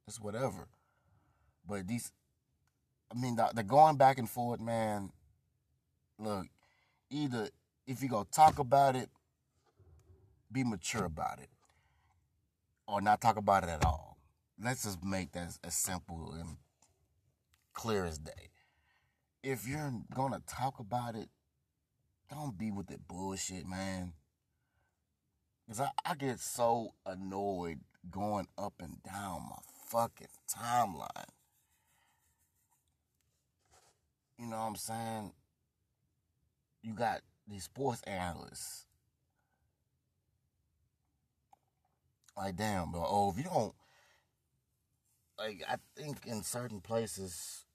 it's 0.07 0.19
whatever. 0.19 0.67
But 1.67 1.87
these, 1.87 2.11
I 3.11 3.19
mean, 3.19 3.35
the, 3.35 3.49
the 3.53 3.63
going 3.63 3.97
back 3.97 4.17
and 4.17 4.29
forth, 4.29 4.59
man. 4.59 5.11
Look, 6.17 6.47
either 7.09 7.49
if 7.87 8.01
you 8.01 8.07
go 8.07 8.25
talk 8.31 8.59
about 8.59 8.95
it, 8.95 9.09
be 10.51 10.63
mature 10.63 11.03
about 11.03 11.39
it, 11.39 11.49
or 12.87 13.01
not 13.01 13.19
talk 13.19 13.35
about 13.35 13.63
it 13.63 13.69
at 13.69 13.83
all. 13.83 14.17
Let's 14.63 14.83
just 14.83 15.03
make 15.03 15.33
that 15.33 15.57
as, 15.63 15.75
simple 15.75 16.33
and 16.39 16.57
clear 17.73 18.05
as 18.05 18.17
day. 18.17 18.51
If 19.43 19.67
you're 19.67 19.91
gonna 20.13 20.41
talk 20.47 20.79
about 20.79 21.15
it, 21.15 21.27
don't 22.31 22.57
be 22.57 22.71
with 22.71 22.87
the 22.87 22.97
bullshit, 22.97 23.67
man. 23.67 24.13
Cause 25.67 25.81
I, 25.81 25.89
I 26.05 26.15
get 26.15 26.39
so 26.39 26.93
annoyed 27.05 27.79
going 28.11 28.47
up 28.57 28.73
and 28.79 29.01
down 29.03 29.47
my 29.49 29.57
fucking 29.87 30.27
timeline. 30.47 31.29
You 34.37 34.47
know 34.47 34.57
what 34.57 34.67
I'm 34.67 34.75
saying? 34.75 35.31
You 36.83 36.93
got 36.93 37.21
these 37.47 37.63
sports 37.63 38.01
analysts. 38.03 38.85
Like, 42.37 42.57
damn, 42.57 42.91
bro. 42.91 43.03
Oh, 43.07 43.31
if 43.31 43.37
you 43.37 43.45
don't, 43.45 43.73
like, 45.39 45.63
I 45.67 45.77
think 45.95 46.27
in 46.27 46.43
certain 46.43 46.81
places, 46.81 47.65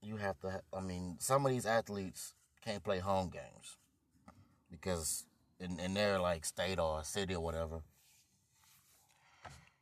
you 0.00 0.16
have 0.16 0.38
to, 0.40 0.62
I 0.72 0.80
mean, 0.80 1.16
some 1.18 1.44
of 1.44 1.52
these 1.52 1.66
athletes 1.66 2.34
can't 2.64 2.84
play 2.84 3.00
home 3.00 3.30
games 3.30 3.76
because 4.70 5.24
in, 5.60 5.78
in 5.80 5.94
their, 5.94 6.18
like, 6.18 6.44
state 6.44 6.78
or 6.78 7.04
city 7.04 7.34
or 7.34 7.40
whatever, 7.40 7.80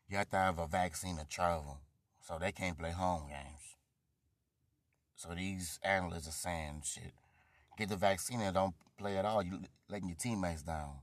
you 0.08 0.16
have 0.16 0.28
to 0.30 0.37
have 0.37 0.58
a 0.58 0.66
vaccine 0.66 1.16
to 1.16 1.24
travel. 1.26 1.78
So 2.20 2.38
they 2.38 2.52
can't 2.52 2.78
play 2.78 2.92
home 2.92 3.28
games. 3.28 3.76
So 5.16 5.35
these 5.35 5.78
analysts 5.82 6.28
are 6.28 6.32
saying 6.32 6.82
shit. 6.85 7.12
Get 7.78 7.88
the 7.88 7.96
vaccine 7.96 8.40
and 8.40 8.54
don't 8.54 8.74
play 8.98 9.16
at 9.16 9.24
all. 9.24 9.42
You 9.42 9.61
letting 9.88 10.08
your 10.08 10.16
teammates 10.16 10.62
down. 10.62 10.96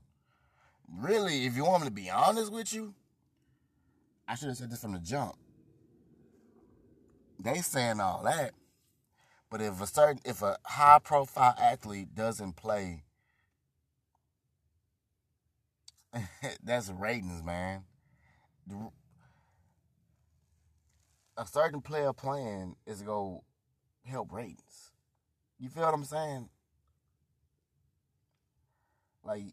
Really, 0.92 1.46
if 1.46 1.56
you 1.56 1.64
want 1.64 1.82
me 1.82 1.88
to 1.88 1.94
be 1.94 2.10
honest 2.10 2.52
with 2.52 2.72
you, 2.72 2.94
I 4.26 4.34
should 4.34 4.48
have 4.48 4.56
said 4.56 4.70
this 4.70 4.80
from 4.80 4.92
the 4.92 4.98
jump. 4.98 5.36
They 7.38 7.58
saying 7.58 8.00
all 8.00 8.22
that, 8.24 8.52
but 9.50 9.60
if 9.60 9.80
a 9.80 9.86
certain 9.86 10.20
if 10.24 10.42
a 10.42 10.56
high 10.64 10.98
profile 11.02 11.54
athlete 11.58 12.14
doesn't 12.14 12.56
play, 12.56 13.04
that's 16.64 16.90
ratings, 16.90 17.42
man 17.42 17.84
a 21.36 21.46
certain 21.46 21.80
player 21.80 22.12
playing 22.12 22.76
is 22.86 23.02
go 23.02 23.42
help 24.04 24.32
ratings. 24.32 24.92
You 25.58 25.68
feel 25.68 25.84
what 25.84 25.94
I'm 25.94 26.04
saying? 26.04 26.48
Like, 29.24 29.44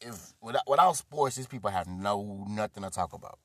if 0.00 0.34
without, 0.40 0.62
without 0.66 0.96
sports, 0.96 1.36
these 1.36 1.46
people 1.46 1.70
have 1.70 1.86
no 1.86 2.44
nothing 2.48 2.82
to 2.82 2.90
talk 2.90 3.12
about. 3.12 3.38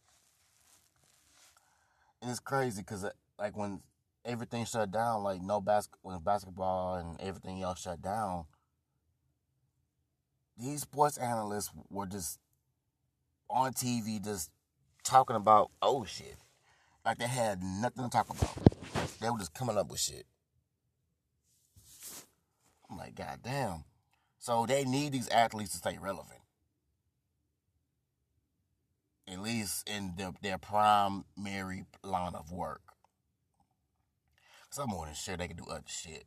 And 2.22 2.30
it's 2.30 2.40
crazy 2.40 2.82
because 2.82 3.04
uh, 3.04 3.12
like 3.40 3.58
when 3.58 3.82
everything 4.26 4.66
shut 4.66 4.92
down, 4.92 5.24
like 5.24 5.42
no 5.42 5.62
bas- 5.62 5.90
when 6.02 6.20
basketball 6.20 6.96
and 6.96 7.20
everything 7.22 7.62
else 7.62 7.82
shut 7.82 8.02
down, 8.02 8.46
these 10.58 10.82
sports 10.82 11.18
analysts 11.18 11.72
were 11.90 12.06
just 12.06 12.40
on 13.50 13.74
TV, 13.74 14.24
just 14.24 14.52
talking 15.04 15.36
about 15.36 15.72
oh 15.82 16.06
shit 16.06 16.36
like 17.06 17.18
they 17.18 17.28
had 17.28 17.62
nothing 17.64 18.04
to 18.04 18.10
talk 18.10 18.30
about. 18.30 19.20
They 19.20 19.30
were 19.30 19.40
just 19.40 19.54
coming 19.54 19.78
up 19.78 19.90
with 19.90 20.00
shit. 20.00 20.26
I'm 22.90 22.98
like, 22.98 23.16
God 23.16 23.40
damn. 23.44 23.84
So 24.40 24.66
they 24.66 24.84
need 24.84 25.14
these 25.14 25.30
athletes 25.30 25.72
to 25.72 25.78
stay 25.78 25.98
relevant. 26.00 26.40
At 29.28 29.42
least 29.42 29.90
in 29.90 30.14
the, 30.18 30.34
their 30.42 30.58
primary 30.58 31.86
line 32.04 32.36
of 32.36 32.52
work. 32.52 32.82
Some 34.70 34.90
more 34.90 35.06
than 35.06 35.16
sure 35.16 35.38
they 35.38 35.48
can 35.48 35.58
do 35.58 35.66
other 35.70 35.84
shit. 35.86 36.26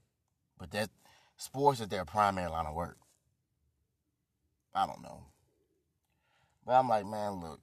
But 0.58 0.70
that 0.72 0.90
sports 1.37 1.80
is 1.80 1.88
their 1.88 2.04
primary 2.04 2.50
line 2.50 2.66
of 2.66 2.74
work. 2.74 2.98
I 4.74 4.87
don't 4.87 5.02
know. 5.02 5.22
But 6.66 6.72
I'm 6.72 6.88
like, 6.88 7.06
man, 7.06 7.40
look, 7.40 7.60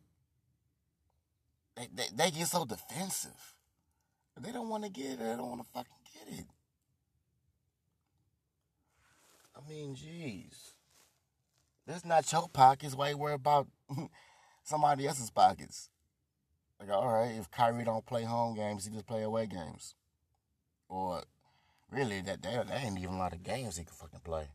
they, 1.75 1.87
they, 1.93 2.07
they 2.15 2.31
get 2.31 2.47
so 2.47 2.65
defensive. 2.65 3.55
They 4.39 4.51
don't 4.51 4.69
want 4.69 4.83
to 4.83 4.89
get 4.89 5.13
it. 5.13 5.19
They 5.19 5.25
don't 5.25 5.49
want 5.49 5.61
to 5.61 5.67
fucking 5.73 5.91
get 6.13 6.39
it. 6.39 6.45
I 9.55 9.69
mean, 9.69 9.95
jeez. 9.95 10.71
That's 11.85 12.05
not 12.05 12.31
your 12.31 12.47
pockets. 12.47 12.95
Why 12.95 13.09
you 13.09 13.17
worry 13.17 13.33
about 13.33 13.67
somebody 14.63 15.07
else's 15.07 15.29
pockets? 15.29 15.89
Like, 16.79 16.89
all 16.89 17.07
right, 17.07 17.35
if 17.37 17.51
Kyrie 17.51 17.83
don't 17.83 18.05
play 18.05 18.23
home 18.23 18.55
games, 18.55 18.85
he 18.85 18.91
just 18.91 19.05
play 19.05 19.21
away 19.21 19.45
games. 19.45 19.95
Or 20.89 21.23
really, 21.91 22.21
that 22.21 22.41
there, 22.41 22.63
there 22.63 22.79
ain't 22.83 22.97
even 22.97 23.15
a 23.15 23.17
lot 23.17 23.33
of 23.33 23.43
games 23.43 23.77
he 23.77 23.83
can 23.83 23.93
fucking 23.93 24.21
play. 24.23 24.47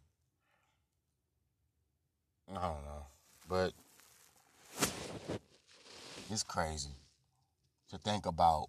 I 2.48 2.54
don't 2.54 2.62
know, 2.62 3.06
but 3.48 3.72
it's 6.30 6.42
crazy 6.42 6.90
to 7.90 7.98
think 7.98 8.26
about 8.26 8.68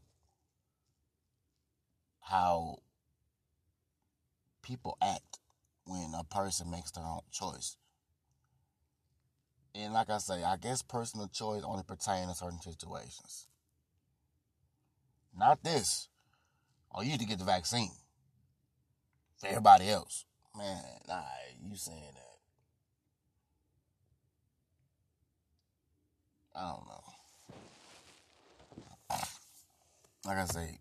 how 2.21 2.77
people 4.61 4.97
act 5.01 5.39
when 5.85 6.11
a 6.17 6.23
person 6.23 6.69
makes 6.69 6.91
their 6.91 7.03
own 7.03 7.21
choice. 7.31 7.77
And 9.73 9.93
like 9.93 10.09
I 10.09 10.17
say, 10.17 10.43
I 10.43 10.57
guess 10.57 10.81
personal 10.81 11.27
choice 11.27 11.61
only 11.63 11.83
pertains 11.83 12.31
to 12.31 12.35
certain 12.35 12.61
situations. 12.61 13.47
Not 15.37 15.63
this. 15.63 16.09
Oh, 16.93 17.01
you 17.01 17.11
need 17.11 17.19
to 17.19 17.27
get 17.27 17.37
the 17.37 17.45
vaccine. 17.45 17.91
For 19.37 19.47
everybody 19.47 19.89
else. 19.89 20.25
Man, 20.57 20.81
nah, 21.07 21.21
you 21.63 21.75
saying 21.75 22.01
that. 22.15 22.26
I 26.57 26.71
don't 26.71 26.87
know 26.87 27.07
like 30.27 30.39
I 30.39 30.45
say, 30.45 30.79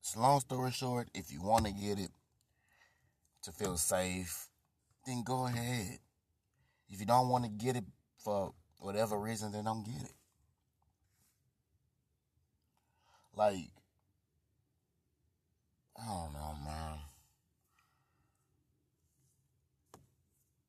so 0.00 0.20
long 0.20 0.40
story 0.40 0.72
short, 0.72 1.08
if 1.14 1.32
you 1.32 1.40
want 1.40 1.64
to 1.66 1.72
get 1.72 2.00
it 2.00 2.10
to 3.44 3.52
feel 3.52 3.76
safe, 3.76 4.48
then 5.06 5.22
go 5.24 5.46
ahead. 5.46 5.98
If 6.90 6.98
you 6.98 7.06
don't 7.06 7.28
want 7.28 7.44
to 7.44 7.50
get 7.50 7.76
it 7.76 7.84
for 8.18 8.52
whatever 8.80 9.16
reason, 9.16 9.52
then 9.52 9.64
don't 9.64 9.84
get 9.84 10.02
it. 10.02 10.14
Like, 13.36 13.70
I 15.96 16.06
don't 16.06 16.32
know, 16.32 16.56
man. 16.64 16.98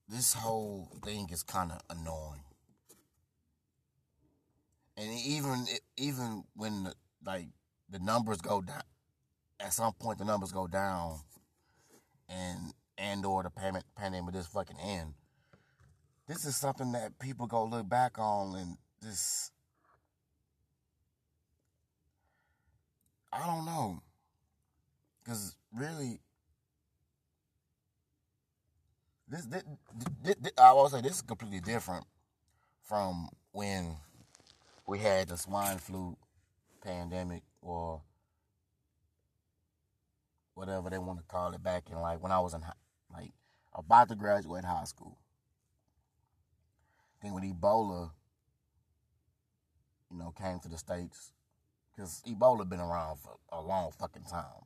This 0.07 0.33
whole 0.33 0.89
thing 1.03 1.27
is 1.31 1.41
kind 1.41 1.71
of 1.71 1.81
annoying. 1.89 2.52
And 4.95 5.11
even 5.25 5.65
even 5.97 6.43
when 6.55 6.91
like 7.25 7.47
the 7.89 7.99
numbers 7.99 8.41
go 8.41 8.61
down. 8.61 8.81
At 9.59 9.73
some 9.73 9.93
point, 9.93 10.17
the 10.17 10.25
numbers 10.25 10.51
go 10.51 10.67
down, 10.67 11.19
and 12.27 12.73
and 12.97 13.25
or 13.25 13.43
the 13.43 13.49
payment 13.49 13.85
pandemic 13.95 14.33
just 14.33 14.51
fucking 14.51 14.77
end. 14.83 15.13
This 16.27 16.45
is 16.45 16.55
something 16.55 16.91
that 16.93 17.17
people 17.19 17.47
go 17.47 17.65
look 17.65 17.87
back 17.87 18.17
on 18.17 18.55
and 18.55 18.77
this. 19.01 19.51
I 23.31 23.45
don't 23.47 23.65
know, 23.65 23.99
because 25.23 25.55
really, 25.75 26.19
this, 29.27 29.45
this, 29.45 29.63
this, 30.23 30.35
this 30.39 30.51
I 30.57 30.71
will 30.73 30.87
say 30.89 31.01
this 31.01 31.13
is 31.15 31.21
completely 31.23 31.59
different 31.59 32.05
from 32.83 33.29
when 33.51 33.97
we 34.85 34.99
had 34.99 35.29
the 35.29 35.37
swine 35.37 35.77
flu 35.77 36.17
pandemic 36.83 37.43
or 37.61 38.01
whatever 40.53 40.89
they 40.89 40.97
want 40.97 41.19
to 41.19 41.25
call 41.25 41.53
it 41.53 41.63
back 41.63 41.89
in 41.89 41.97
like 41.97 42.21
when 42.21 42.31
I 42.31 42.39
was 42.39 42.53
in 42.53 42.61
like 43.11 43.31
about 43.73 44.09
to 44.09 44.15
graduate 44.15 44.65
high 44.65 44.83
school. 44.83 45.17
Then 47.21 47.33
when 47.33 47.43
Ebola, 47.43 48.11
you 50.11 50.17
know, 50.17 50.31
came 50.31 50.59
to 50.59 50.67
the 50.67 50.77
states, 50.77 51.31
because 51.95 52.21
Ebola 52.27 52.67
been 52.69 52.81
around 52.81 53.19
for 53.19 53.37
a 53.51 53.61
long 53.61 53.91
fucking 53.97 54.25
time. 54.29 54.65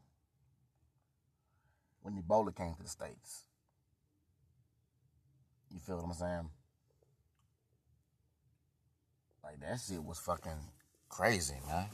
When 2.01 2.15
Ebola 2.15 2.55
came 2.55 2.73
to 2.73 2.83
the 2.83 2.89
states, 2.89 3.45
you 5.71 5.79
feel 5.79 5.97
what 5.97 6.05
I'm 6.05 6.13
saying? 6.13 6.49
Like 9.47 9.61
that 9.61 9.79
shit 9.79 10.03
was 10.03 10.19
fucking 10.19 10.59
crazy, 11.07 11.55
man. 11.65 11.85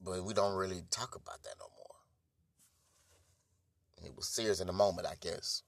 But 0.00 0.24
we 0.24 0.32
don't 0.32 0.56
really 0.56 0.82
talk 0.90 1.14
about 1.14 1.42
that 1.42 1.56
no 1.58 1.66
more. 1.76 1.96
It 4.08 4.16
was 4.16 4.28
serious 4.28 4.60
in 4.60 4.68
the 4.68 4.72
moment, 4.72 5.06
I 5.06 5.16
guess. 5.20 5.62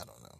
I 0.00 0.06
don't 0.06 0.22
know. 0.22 0.38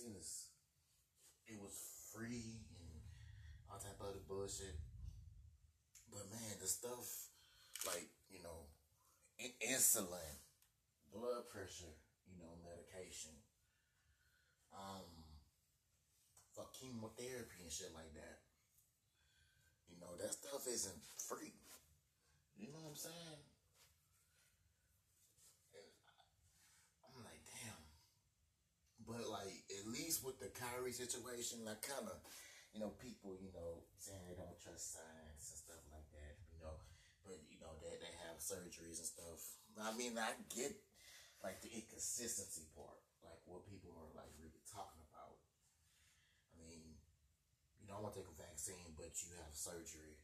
It 0.00 1.60
was 1.60 1.76
free 2.14 2.64
and 2.80 3.02
all 3.68 3.78
type 3.78 4.00
of 4.00 4.08
other 4.08 4.24
bullshit. 4.28 4.78
But 6.10 6.28
man, 6.30 6.56
the 6.60 6.66
stuff 6.66 7.28
like 7.86 8.08
you 8.32 8.40
know, 8.42 8.68
insulin, 9.60 10.36
blood 11.12 11.48
pressure, 11.52 11.92
you 12.24 12.36
know, 12.40 12.56
medication, 12.64 13.36
um, 14.72 15.08
for 16.54 16.64
chemotherapy 16.72 17.60
and 17.62 17.72
shit 17.72 17.92
like 17.94 18.12
that. 18.14 18.40
You 19.88 20.00
know, 20.00 20.16
that 20.20 20.32
stuff 20.32 20.64
isn't 20.68 21.02
free. 21.28 21.52
You 22.56 22.68
know 22.72 22.80
what 22.80 22.96
I'm 22.96 22.96
saying? 22.96 23.40
And 25.76 27.12
I'm 27.12 27.24
like, 27.24 27.44
damn. 27.44 27.84
But 29.04 29.28
like, 29.28 29.64
with 30.22 30.38
the 30.38 30.50
Kyrie 30.54 30.94
situation, 30.94 31.66
like 31.66 31.82
kind 31.82 32.06
of, 32.06 32.18
you 32.70 32.80
know, 32.80 32.94
people, 33.02 33.34
you 33.42 33.50
know, 33.52 33.82
saying 33.98 34.22
they 34.26 34.38
don't 34.38 34.56
trust 34.62 34.94
science 34.96 35.44
and 35.50 35.58
stuff 35.58 35.82
like 35.90 36.06
that, 36.14 36.34
you 36.54 36.62
know, 36.62 36.78
but 37.26 37.38
you 37.50 37.58
know, 37.58 37.74
that 37.82 37.98
they, 37.98 37.98
they 37.98 38.14
have 38.30 38.38
surgeries 38.38 39.02
and 39.02 39.08
stuff. 39.10 39.58
I 39.78 39.90
mean, 39.98 40.14
I 40.16 40.32
get 40.54 40.78
like 41.42 41.58
the 41.60 41.70
inconsistency 41.74 42.70
part, 42.72 43.02
like 43.26 43.42
what 43.50 43.66
people 43.66 43.90
are 43.98 44.14
like 44.14 44.30
really 44.38 44.62
talking 44.70 45.02
about. 45.10 45.42
I 46.54 46.62
mean, 46.62 46.96
you 47.82 47.86
don't 47.90 48.00
want 48.00 48.14
to 48.14 48.22
take 48.22 48.30
a 48.30 48.38
vaccine, 48.38 48.94
but 48.94 49.10
you 49.26 49.34
have 49.42 49.52
surgery, 49.52 50.22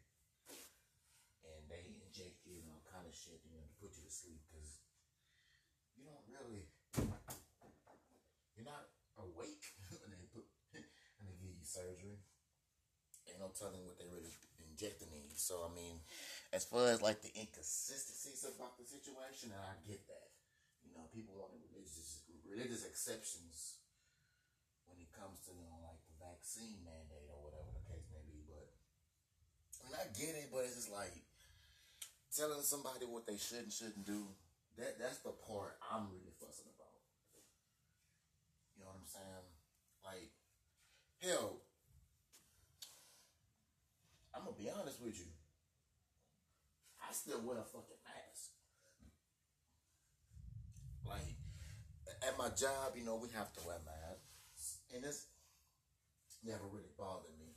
and 1.42 1.62
they 1.66 1.98
inject 2.06 2.46
you 2.46 2.62
and 2.62 2.70
all 2.70 2.86
kind 2.86 3.04
of 3.04 3.12
shit, 3.12 3.42
you 3.42 3.50
know, 3.50 3.66
to 3.66 3.74
put 3.82 3.92
you 3.98 4.06
to 4.06 4.14
sleep 4.14 4.38
because 4.46 4.78
you 5.98 6.06
don't 6.06 6.22
really, 6.30 6.70
you're 8.54 8.68
not 8.68 8.86
awake 9.18 9.74
when 9.98 10.14
they 10.14 10.22
put 10.30 10.46
when 10.72 11.26
they 11.26 11.34
give 11.42 11.50
you 11.50 11.66
surgery. 11.78 12.18
Ain't 13.30 13.38
no 13.38 13.54
telling 13.54 13.86
what 13.86 13.94
they 14.02 14.10
really 14.10 14.34
injecting 14.58 15.14
in 15.14 15.22
you. 15.30 15.38
So 15.38 15.62
I 15.62 15.70
mean, 15.70 16.02
as 16.50 16.66
far 16.66 16.90
as 16.90 16.98
like 16.98 17.22
the 17.22 17.30
inconsistencies 17.38 18.42
about 18.42 18.74
the 18.74 18.86
situation, 18.86 19.54
and 19.54 19.62
I 19.62 19.78
get 19.86 20.02
that. 20.10 20.34
You 20.82 20.96
know, 20.96 21.06
people 21.12 21.36
want 21.38 21.54
religious 21.54 22.24
religious 22.48 22.82
exceptions 22.88 23.84
when 24.88 24.96
it 24.98 25.12
comes 25.12 25.44
to 25.46 25.52
you 25.52 25.68
know 25.68 25.78
like 25.84 26.00
the 26.08 26.16
vaccine 26.18 26.80
mandate 26.82 27.28
or 27.28 27.38
whatever 27.44 27.70
the 27.70 27.84
case 27.86 28.08
may 28.10 28.24
be. 28.26 28.42
But 28.48 28.66
I 28.66 29.80
mean, 29.86 29.98
I 30.00 30.06
get 30.16 30.34
it, 30.34 30.48
but 30.50 30.64
it's 30.64 30.80
just 30.80 30.90
like 30.90 31.14
telling 32.32 32.64
somebody 32.64 33.04
what 33.04 33.28
they 33.28 33.36
should 33.36 33.68
and 33.68 33.74
shouldn't 33.74 34.08
do. 34.08 34.32
That 34.80 34.96
that's 34.96 35.20
the 35.20 35.36
part 35.44 35.76
I'm 35.84 36.08
really 36.08 36.32
fussing 36.40 36.70
about. 36.72 36.96
You 38.78 38.86
know 38.86 38.94
what 38.94 39.04
I'm 39.04 39.10
saying? 39.10 39.46
Like, 40.06 40.32
hell, 41.20 41.67
gonna 44.48 44.64
be 44.64 44.72
honest 44.72 45.04
with 45.04 45.18
you. 45.18 45.28
I 47.04 47.12
still 47.12 47.40
wear 47.44 47.60
a 47.60 47.68
fucking 47.68 48.00
mask. 48.00 48.56
Like 51.04 51.36
at 52.24 52.36
my 52.40 52.48
job, 52.56 52.96
you 52.96 53.04
know, 53.04 53.20
we 53.20 53.28
have 53.36 53.52
to 53.52 53.60
wear 53.64 53.76
masks, 53.84 54.80
and 54.94 55.04
it's 55.04 55.28
never 56.44 56.64
really 56.72 56.92
bothered 56.96 57.36
me. 57.36 57.52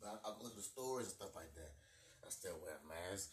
But 0.00 0.20
I, 0.20 0.28
I 0.28 0.36
go 0.36 0.48
to 0.48 0.56
the 0.56 0.62
stores 0.62 1.08
and 1.08 1.16
stuff 1.16 1.32
like 1.34 1.52
that. 1.56 1.72
I 2.24 2.28
still 2.28 2.60
wear 2.60 2.76
a 2.76 2.84
mask. 2.84 3.32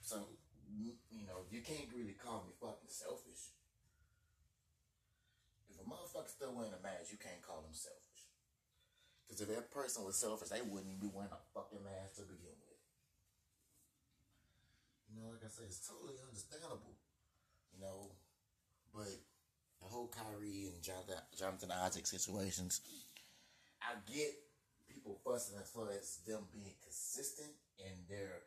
So 0.00 0.20
you 0.68 1.24
know, 1.26 1.48
you 1.50 1.62
can't 1.62 1.88
really 1.96 2.16
call 2.16 2.44
me 2.44 2.52
fucking 2.60 2.92
selfish. 2.92 3.56
If 5.70 5.80
a 5.80 5.84
motherfucker 5.88 6.28
still 6.28 6.52
wearing 6.52 6.76
a 6.76 6.82
mask, 6.82 7.12
you 7.12 7.18
can't 7.18 7.40
call 7.40 7.62
them 7.62 7.72
selfish. 7.72 8.05
Because 9.26 9.42
if 9.42 9.48
that 9.50 9.70
person 9.74 10.04
was 10.04 10.16
selfish, 10.16 10.48
they 10.48 10.62
wouldn't 10.62 10.86
even 10.86 11.02
be 11.02 11.10
wearing 11.12 11.34
a 11.34 11.42
fucking 11.52 11.82
mask 11.82 12.16
to 12.16 12.22
begin 12.22 12.54
with. 12.62 12.78
You 15.10 15.22
know, 15.22 15.30
like 15.34 15.42
I 15.44 15.50
said, 15.50 15.66
it's 15.66 15.82
totally 15.82 16.14
understandable. 16.22 16.94
You 17.74 17.80
know, 17.82 18.14
but 18.94 19.10
the 19.82 19.88
whole 19.88 20.08
Kyrie 20.08 20.72
and 20.72 20.82
Jonathan, 20.82 21.70
Isaac 21.70 22.06
situations, 22.06 22.80
I 23.82 23.94
get 24.10 24.34
people 24.88 25.20
fussing 25.24 25.58
as 25.60 25.70
far 25.70 25.90
as 25.90 26.18
them 26.26 26.48
being 26.52 26.74
consistent 26.82 27.52
in 27.78 27.94
their 28.08 28.42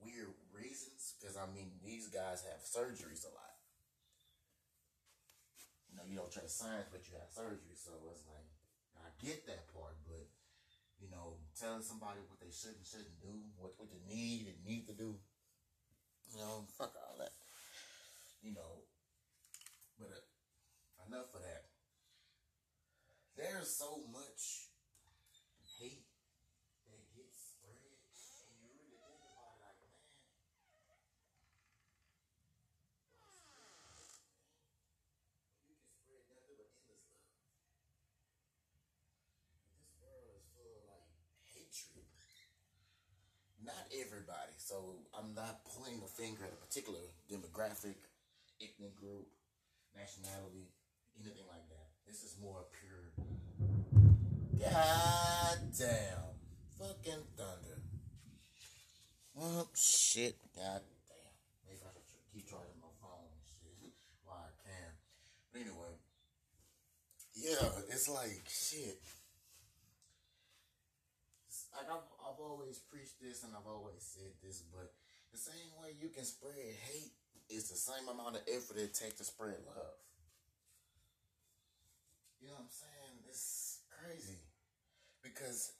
weird 0.00 0.34
reasons. 0.52 1.14
Because 1.20 1.36
I 1.36 1.46
mean, 1.54 1.70
these 1.84 2.08
guys 2.08 2.42
have 2.48 2.62
surgeries 2.64 3.24
a 3.26 3.32
lot. 3.34 3.54
You 5.90 5.96
know, 5.98 6.06
you 6.06 6.16
don't 6.16 6.30
trust 6.32 6.58
science, 6.58 6.90
but 6.90 7.06
you 7.06 7.14
have 7.18 7.30
surgery, 7.30 7.76
so 7.78 7.94
it's 8.10 8.26
like 8.26 8.50
I 8.98 9.08
get 9.22 9.46
that 9.46 9.70
part, 9.70 9.94
but 10.06 10.09
you 11.10 11.16
know, 11.16 11.42
telling 11.58 11.82
somebody 11.82 12.22
what 12.30 12.38
they 12.38 12.54
should 12.54 12.78
and 12.78 12.86
shouldn't 12.86 13.18
do, 13.18 13.34
what 13.58 13.74
what 13.82 13.90
they 13.90 13.98
need 14.06 14.46
and 14.46 14.62
need 14.62 14.86
to 14.86 14.94
do, 14.94 15.18
you 16.30 16.38
know, 16.38 16.62
fuck 16.78 16.94
all 16.94 17.18
that. 17.18 17.34
You 18.46 18.54
know, 18.54 18.86
but 19.98 20.14
uh, 20.14 20.22
enough 21.10 21.34
of 21.34 21.42
that. 21.42 21.66
There's 23.36 23.74
so 23.74 24.06
much 24.12 24.70
hate 25.80 26.06
that 26.86 27.02
gets 27.16 27.56
spread, 27.56 27.74
and 28.46 28.54
you 28.62 28.70
really 28.70 28.94
think 29.02 29.18
about 29.26 29.74
it, 29.80 29.90
like, 29.90 29.98
man. 33.82 34.14
You 35.66 35.74
can 35.74 35.90
spread 35.90 36.22
nothing 36.30 36.54
but 36.54 36.70
endless 36.70 36.84
love. 36.86 37.08
This 39.74 39.88
world 40.04 40.28
is 40.36 40.44
full 40.52 40.76
of 40.76 40.84
like 40.86 41.08
hatred. 41.48 42.04
Not 43.70 43.86
everybody. 43.94 44.54
So 44.58 44.98
I'm 45.14 45.30
not 45.34 45.62
pointing 45.64 46.02
a 46.02 46.10
finger 46.10 46.42
at 46.42 46.52
a 46.52 46.58
particular 46.58 46.98
demographic, 47.30 47.94
ethnic 48.58 48.98
group, 48.98 49.30
nationality, 49.94 50.74
anything 51.14 51.46
like 51.46 51.62
that. 51.70 51.86
This 52.06 52.24
is 52.24 52.34
more 52.42 52.66
pure. 52.74 53.14
God 54.58 55.58
damn. 55.78 56.34
Fucking 56.78 57.22
thunder. 57.38 57.78
Oh, 59.38 59.68
shit. 59.78 60.34
God 60.56 60.82
damn. 61.06 61.34
Maybe 61.68 61.78
I 61.86 61.94
should 62.10 62.26
keep 62.34 62.50
charging 62.50 62.80
my 62.82 62.90
phone 62.98 63.30
and 63.30 63.46
shit 63.46 63.94
while 64.24 64.42
I 64.42 64.50
can. 64.66 64.90
But 65.52 65.60
anyway. 65.62 65.94
Yeah, 67.38 67.70
it's 67.88 68.08
like, 68.08 68.42
shit. 68.50 68.98
Like 71.74 71.86
I've, 71.86 72.08
I've 72.18 72.40
always 72.40 72.78
preached 72.78 73.22
this 73.22 73.44
and 73.44 73.52
I've 73.54 73.66
always 73.66 74.02
said 74.02 74.34
this, 74.42 74.62
but 74.72 74.90
the 75.32 75.38
same 75.38 75.70
way 75.78 75.94
you 76.00 76.08
can 76.10 76.24
spread 76.24 76.74
hate 76.90 77.14
is 77.48 77.70
the 77.70 77.78
same 77.78 78.08
amount 78.08 78.36
of 78.36 78.42
effort 78.50 78.78
it 78.78 78.94
takes 78.94 79.18
to 79.18 79.24
spread 79.24 79.58
love. 79.66 79.98
You 82.40 82.48
know 82.48 82.54
what 82.54 82.66
I'm 82.66 82.74
saying? 82.74 83.14
It's 83.28 83.80
crazy. 83.90 84.42
Because 85.22 85.72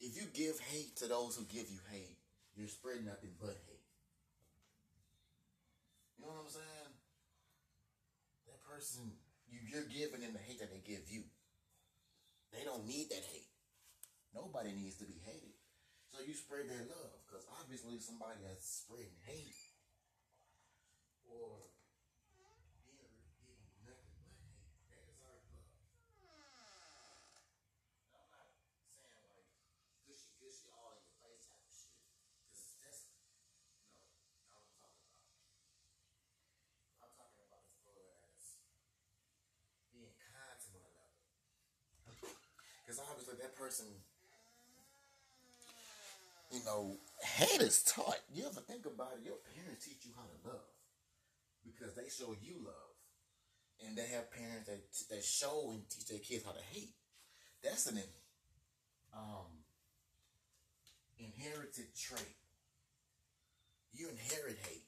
if 0.00 0.16
you 0.16 0.28
give 0.34 0.60
hate 0.60 0.96
to 0.96 1.06
those 1.06 1.36
who 1.36 1.44
give 1.44 1.70
you 1.70 1.78
hate, 1.90 2.18
you're 2.56 2.68
spreading 2.68 3.06
nothing 3.06 3.30
but 3.40 3.56
hate. 3.68 3.86
You 6.18 6.26
know 6.26 6.32
what 6.32 6.44
I'm 6.44 6.52
saying? 6.52 6.92
That 8.46 8.60
person 8.64 9.12
you, 9.48 9.60
you're 9.70 9.88
giving 9.88 10.20
them 10.20 10.32
the 10.32 10.42
hate 10.42 10.60
that 10.60 10.70
they 10.70 10.82
give 10.84 11.08
you. 11.08 11.22
They 12.52 12.64
don't 12.64 12.86
need 12.86 13.08
that 13.10 13.24
hate. 13.32 13.53
Nobody 14.34 14.74
needs 14.74 14.98
to 14.98 15.06
be 15.06 15.14
hated. 15.22 15.54
So 16.10 16.18
you 16.26 16.34
spread 16.34 16.66
that 16.66 16.90
love, 16.90 17.22
because 17.26 17.46
obviously 17.62 17.98
somebody 18.02 18.42
that's 18.42 18.66
spreading 18.66 19.14
hate 19.26 19.54
or 21.22 21.70
being 22.34 22.58
getting 22.90 23.14
nothing 23.86 24.18
but 24.26 24.34
hate, 24.42 24.74
that 24.90 25.06
is 25.06 25.22
our 25.22 25.38
I'm 28.14 28.26
not 28.30 28.50
saying 28.90 29.14
all 30.78 30.94
your 30.98 31.14
face 31.22 31.46
type 31.50 31.62
of 31.66 31.74
shit, 31.74 31.98
because 32.42 32.78
that's 32.78 33.06
no, 33.10 34.58
I'm 34.58 34.70
talking 34.74 34.74
about. 34.78 34.94
I'm 37.02 37.10
talking 37.14 37.42
about 37.42 37.66
being 39.94 40.14
kind 40.18 40.58
to 40.58 40.68
one 40.74 40.86
another. 40.90 41.18
Because 42.82 42.98
obviously 43.02 43.34
that 43.42 43.54
person, 43.58 43.88
you 46.54 46.64
know, 46.64 46.96
hate 47.20 47.60
is 47.60 47.82
taught. 47.82 48.20
You 48.32 48.46
ever 48.46 48.60
think 48.60 48.86
about 48.86 49.18
it? 49.18 49.26
Your 49.26 49.42
parents 49.58 49.84
teach 49.84 50.06
you 50.06 50.12
how 50.14 50.22
to 50.22 50.48
love 50.48 50.70
because 51.66 51.94
they 51.94 52.06
show 52.08 52.36
you 52.40 52.62
love, 52.62 52.94
and 53.84 53.98
they 53.98 54.06
have 54.14 54.30
parents 54.30 54.68
that 54.68 54.82
that 55.10 55.24
show 55.24 55.70
and 55.72 55.82
teach 55.90 56.06
their 56.06 56.22
kids 56.22 56.44
how 56.44 56.52
to 56.52 56.62
hate. 56.70 56.94
That's 57.62 57.86
an 57.86 57.98
um 59.12 59.66
inherited 61.18 61.90
trait. 61.98 62.38
You 63.92 64.08
inherit 64.10 64.58
hate 64.70 64.86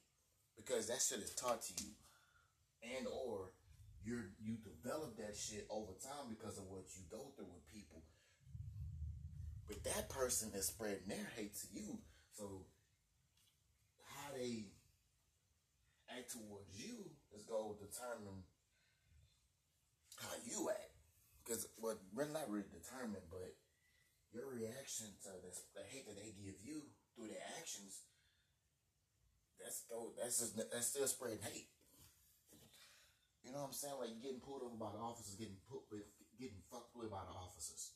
because 0.57 0.87
that 0.87 1.03
shit 1.03 1.19
is 1.19 1.35
taught 1.35 1.63
to 1.63 1.73
you, 1.83 1.91
and 2.97 3.07
or 3.07 3.51
you 4.05 4.23
you 4.39 4.55
develop 4.63 5.17
that 5.19 5.35
shit 5.35 5.67
over 5.69 5.93
time 5.99 6.31
because 6.31 6.59
of 6.59 6.71
what 6.71 6.85
you 6.95 7.03
go 7.11 7.33
through 7.35 7.51
with 7.51 7.67
people. 7.75 8.03
But 9.67 9.83
that 9.85 10.09
person 10.09 10.53
is 10.55 10.67
spreading 10.67 11.09
their 11.09 11.27
hate 11.35 11.55
to 11.57 11.67
you, 11.75 11.99
so 12.31 12.67
how 14.15 14.31
they 14.37 14.71
act 16.07 16.31
towards 16.33 16.71
you 16.71 17.11
is 17.35 17.43
going 17.43 17.75
to 17.75 17.83
determine 17.83 18.47
how 20.23 20.39
you 20.47 20.71
act. 20.71 20.95
Because 21.43 21.67
what 21.79 21.99
we're 22.15 22.31
not 22.31 22.51
really 22.51 22.71
determined, 22.71 23.27
but 23.31 23.55
your 24.35 24.51
reaction 24.51 25.07
to 25.27 25.31
this, 25.43 25.63
the 25.75 25.83
hate 25.87 26.07
that 26.07 26.19
they 26.19 26.35
give 26.35 26.59
you 26.63 26.83
through 27.15 27.31
their 27.31 27.47
actions, 27.59 28.07
that's 29.59 29.83
go 29.91 30.15
that's 30.19 30.39
just 30.39 30.59
that's 30.59 30.91
still 30.95 31.07
spreading 31.07 31.43
hate. 31.43 31.71
You 33.47 33.55
know 33.55 33.63
what 33.63 33.71
I'm 33.71 33.79
saying? 33.79 33.95
Like 33.99 34.19
getting 34.19 34.43
pulled 34.43 34.67
over 34.67 34.75
by 34.75 34.91
the 34.91 34.99
officers, 34.99 35.39
getting 35.39 35.63
put 35.71 35.87
with, 35.91 36.07
getting 36.35 36.59
fucked 36.67 36.99
with 36.99 37.15
by 37.15 37.23
the 37.23 37.35
officers. 37.35 37.95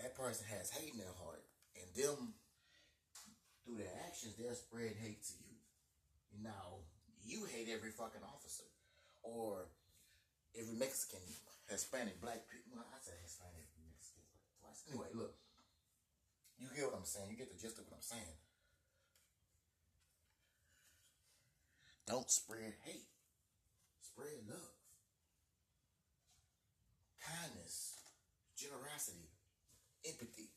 That 0.00 0.16
person 0.16 0.46
has 0.48 0.70
hate 0.70 0.92
in 0.94 0.98
their 0.98 1.16
heart, 1.20 1.44
and 1.76 1.86
them 1.94 2.34
through 3.64 3.78
their 3.78 3.94
actions, 4.06 4.34
they're 4.36 4.54
spreading 4.54 4.96
hate 4.98 5.22
to 5.28 5.36
you. 5.38 5.56
Now 6.42 6.84
you 7.22 7.44
hate 7.44 7.68
every 7.68 7.90
fucking 7.90 8.24
officer, 8.24 8.66
or 9.22 9.68
every 10.58 10.74
Mexican, 10.74 11.22
Hispanic, 11.68 12.20
black 12.20 12.48
people. 12.50 12.72
Well, 12.74 12.88
I 12.88 12.98
said 13.00 13.20
Hispanic, 13.22 13.68
Mexican 13.84 14.24
twice. 14.60 14.82
Anyway, 14.88 15.12
look, 15.14 15.36
you 16.58 16.68
get 16.74 16.88
what 16.90 16.98
I'm 16.98 17.06
saying. 17.06 17.30
You 17.30 17.36
get 17.36 17.52
the 17.52 17.60
gist 17.60 17.78
of 17.78 17.84
what 17.86 18.00
I'm 18.00 18.02
saying. 18.02 18.36
Don't 22.06 22.30
spread 22.30 22.74
hate. 22.84 23.06
Spread 24.02 24.44
love, 24.44 24.76
kindness, 27.16 27.96
generosity, 28.52 29.31
empathy. 30.06 30.50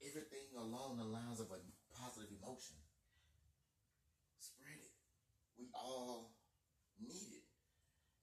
Everything 0.00 0.48
along 0.56 0.96
the 0.96 1.04
lines 1.04 1.40
of 1.40 1.52
a 1.52 1.60
positive 1.92 2.32
emotion. 2.40 2.76
Spread 4.40 4.80
it. 4.80 4.94
We 5.58 5.68
all 5.74 6.32
need 7.00 7.40
it 7.40 7.46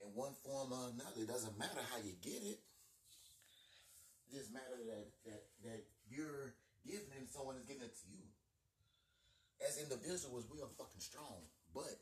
in 0.02 0.10
one 0.14 0.34
form 0.44 0.74
or 0.74 0.90
another. 0.94 1.22
It 1.22 1.30
doesn't 1.30 1.58
matter 1.58 1.82
how 1.94 2.02
you 2.02 2.18
get 2.22 2.42
it. 2.42 2.60
It 4.28 4.34
just 4.34 4.52
matters 4.52 4.84
that 4.90 5.08
that 5.26 5.44
that 5.64 5.82
you're 6.10 6.54
giving 6.86 7.14
it 7.14 7.20
and 7.22 7.30
someone 7.30 7.56
is 7.56 7.66
giving 7.66 7.86
it 7.86 7.96
to 7.96 8.08
you. 8.10 8.26
As 9.62 9.82
individuals, 9.82 10.46
we 10.52 10.62
are 10.62 10.70
fucking 10.78 11.02
strong, 11.02 11.50
but 11.74 11.98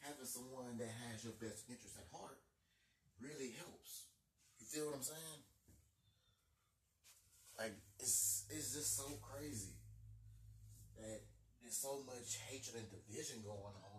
having 0.00 0.26
someone 0.26 0.78
that 0.78 0.90
has 1.08 1.22
your 1.22 1.36
best 1.38 1.68
interest 1.68 1.94
at 1.98 2.08
heart 2.10 2.40
really 3.20 3.54
helps. 3.58 3.81
Feel 4.72 4.88
what 4.88 4.96
I'm 4.96 5.04
saying? 5.04 5.40
Like 7.60 7.76
it's 8.00 8.48
it's 8.48 8.72
just 8.72 8.96
so 8.96 9.04
crazy 9.20 9.76
that 10.96 11.28
there's 11.60 11.76
so 11.76 12.00
much 12.08 12.40
hatred 12.48 12.80
and 12.80 12.88
division 12.88 13.44
going 13.44 13.76
on 13.76 13.91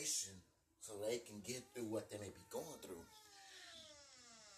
motivation 0.00 0.40
so 0.80 0.96
they 1.04 1.20
can 1.20 1.40
get 1.44 1.62
through 1.74 1.92
what 1.92 2.10
they 2.10 2.16
may 2.16 2.32
be 2.32 2.44
going 2.48 2.80
through. 2.80 3.04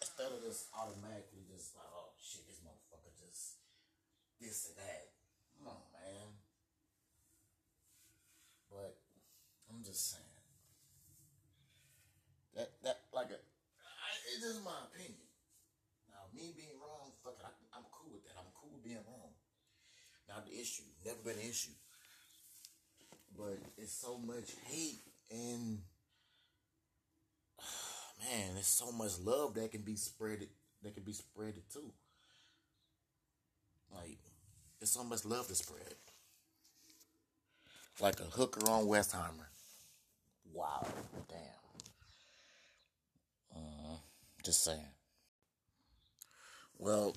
Instead 0.00 0.30
of 0.30 0.42
just 0.46 0.70
automatically 0.74 1.42
just 1.50 1.74
like, 1.74 1.90
oh 1.90 2.14
shit, 2.18 2.46
this 2.46 2.62
motherfucker 2.62 3.10
just 3.18 3.58
this 4.40 4.70
and 4.70 4.78
that. 4.78 5.10
Come 5.58 5.74
on, 5.74 5.82
man. 5.94 6.30
But 8.70 8.94
I'm 9.70 9.82
just 9.82 10.10
saying 10.10 10.26
that 12.54 12.70
that 12.82 12.98
like 13.14 13.30
a 13.30 13.38
it's 14.32 14.42
just 14.46 14.64
my 14.64 14.78
opinion. 14.90 15.26
Now 16.10 16.30
me 16.34 16.54
being 16.54 16.78
wrong, 16.78 17.12
fuck 17.22 17.36
it, 17.38 17.46
I, 17.46 17.78
am 17.78 17.86
cool 17.90 18.14
with 18.14 18.24
that. 18.26 18.38
I'm 18.38 18.50
cool 18.54 18.70
with 18.74 18.84
being 18.84 19.02
wrong. 19.06 19.34
Not 20.28 20.46
the 20.46 20.54
issue, 20.54 20.86
never 21.04 21.20
been 21.22 21.38
an 21.38 21.50
issue. 21.50 21.74
But 23.36 23.58
it's 23.76 23.92
so 23.92 24.18
much 24.18 24.52
hate 24.68 25.11
and 25.32 25.78
man, 28.22 28.54
there's 28.54 28.66
so 28.66 28.92
much 28.92 29.18
love 29.18 29.54
that 29.54 29.72
can 29.72 29.82
be 29.82 29.96
spread 29.96 30.46
that 30.82 30.94
can 30.94 31.02
be 31.02 31.12
spread 31.12 31.54
too. 31.72 31.92
Like 33.94 34.18
there's 34.78 34.90
so 34.90 35.04
much 35.04 35.24
love 35.24 35.48
to 35.48 35.54
spread. 35.54 35.94
Like 38.00 38.20
a 38.20 38.24
hooker 38.24 38.68
on 38.70 38.86
Westheimer. 38.86 39.46
Wow, 40.52 40.86
damn. 41.28 41.38
Uh, 43.54 43.96
just 44.42 44.64
saying. 44.64 44.80
Well, 46.78 47.14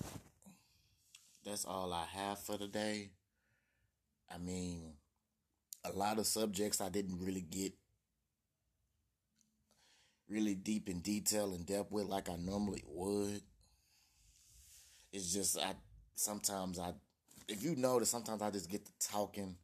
that's 1.44 1.64
all 1.64 1.92
I 1.92 2.04
have 2.12 2.38
for 2.38 2.56
today. 2.56 3.10
I 4.32 4.38
mean, 4.38 4.92
a 5.84 5.92
lot 5.92 6.18
of 6.18 6.26
subjects 6.26 6.80
I 6.80 6.88
didn't 6.88 7.18
really 7.20 7.40
get 7.40 7.72
really 10.28 10.54
deep 10.54 10.88
in 10.88 11.00
detail 11.00 11.52
and 11.52 11.66
depth 11.66 11.90
with 11.92 12.06
like 12.06 12.28
I 12.28 12.36
normally 12.36 12.82
would. 12.86 13.42
It's 15.12 15.32
just 15.32 15.58
I 15.58 15.74
sometimes 16.14 16.78
I 16.78 16.92
if 17.48 17.62
you 17.62 17.76
notice 17.76 18.10
sometimes 18.10 18.42
I 18.42 18.50
just 18.50 18.70
get 18.70 18.84
to 18.84 19.08
talking 19.08 19.56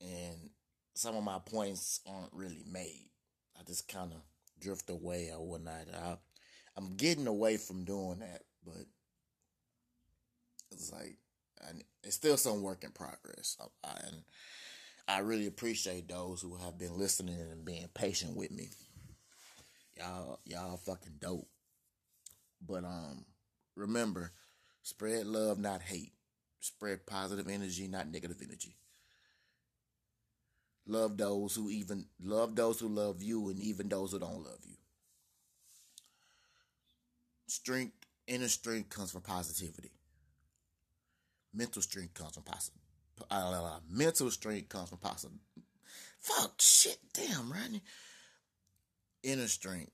and 0.00 0.50
some 0.94 1.16
of 1.16 1.24
my 1.24 1.38
points 1.38 2.00
aren't 2.06 2.32
really 2.32 2.64
made. 2.70 3.10
I 3.58 3.62
just 3.64 3.88
kind 3.88 4.12
of 4.12 4.18
drift 4.60 4.90
away 4.90 5.30
or 5.32 5.44
whatnot. 5.46 5.86
I, 5.94 6.16
I'm 6.76 6.96
getting 6.96 7.26
away 7.26 7.56
from 7.56 7.84
doing 7.84 8.20
that, 8.20 8.42
but 8.64 8.86
it's 10.70 10.92
like 10.92 11.16
it's 12.02 12.16
still 12.16 12.36
some 12.36 12.62
work 12.62 12.84
in 12.84 12.90
progress. 12.90 13.56
I, 13.82 13.90
and 14.06 14.22
I 15.08 15.18
really 15.20 15.46
appreciate 15.46 16.08
those 16.08 16.42
who 16.42 16.56
have 16.56 16.78
been 16.78 16.98
listening 16.98 17.40
and 17.40 17.64
being 17.64 17.88
patient 17.94 18.36
with 18.36 18.50
me. 18.50 18.68
Y'all, 20.04 20.40
y'all 20.44 20.76
fucking 20.76 21.14
dope. 21.20 21.48
But 22.66 22.84
um, 22.84 23.24
remember, 23.76 24.32
spread 24.82 25.26
love, 25.26 25.58
not 25.58 25.82
hate. 25.82 26.12
Spread 26.60 27.06
positive 27.06 27.48
energy, 27.48 27.88
not 27.88 28.10
negative 28.10 28.40
energy. 28.42 28.76
Love 30.86 31.16
those 31.16 31.54
who 31.54 31.70
even 31.70 32.06
love 32.22 32.54
those 32.54 32.80
who 32.80 32.88
love 32.88 33.22
you, 33.22 33.48
and 33.48 33.58
even 33.60 33.88
those 33.88 34.12
who 34.12 34.18
don't 34.18 34.44
love 34.44 34.60
you. 34.64 34.76
Strength, 37.46 37.94
inner 38.26 38.48
strength 38.48 38.90
comes 38.90 39.12
from 39.12 39.22
positivity. 39.22 39.92
Mental 41.54 41.80
strength 41.80 42.14
comes 42.14 42.34
from 42.34 42.42
positive. 42.42 42.80
Uh, 43.30 43.78
mental 43.88 44.30
strength 44.30 44.68
comes 44.68 44.88
from 44.88 44.98
positive. 44.98 45.38
Fuck 46.20 46.60
shit, 46.60 46.98
damn, 47.14 47.50
Rodney 47.50 47.82
inner 49.24 49.48
strength, 49.48 49.90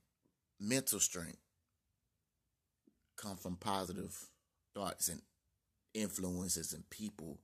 mental 0.60 1.00
strength 1.00 1.38
come 3.16 3.36
from 3.36 3.56
positive 3.56 4.16
thoughts 4.74 5.08
and 5.08 5.22
influences 5.94 6.72
and 6.72 6.88
people 6.90 7.38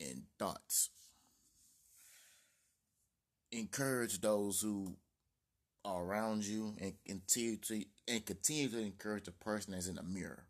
and 0.00 0.22
thoughts. 0.38 0.90
Encourage 3.52 4.20
those 4.20 4.60
who 4.60 4.96
are 5.84 6.02
around 6.02 6.44
you 6.44 6.74
and 6.80 6.94
continue 7.06 7.56
to 7.56 7.84
and 8.08 8.26
continue 8.26 8.68
to 8.68 8.78
encourage 8.78 9.24
the 9.24 9.30
person 9.30 9.72
that's 9.72 9.86
in 9.86 9.94
the 9.94 10.02
mirror 10.02 10.44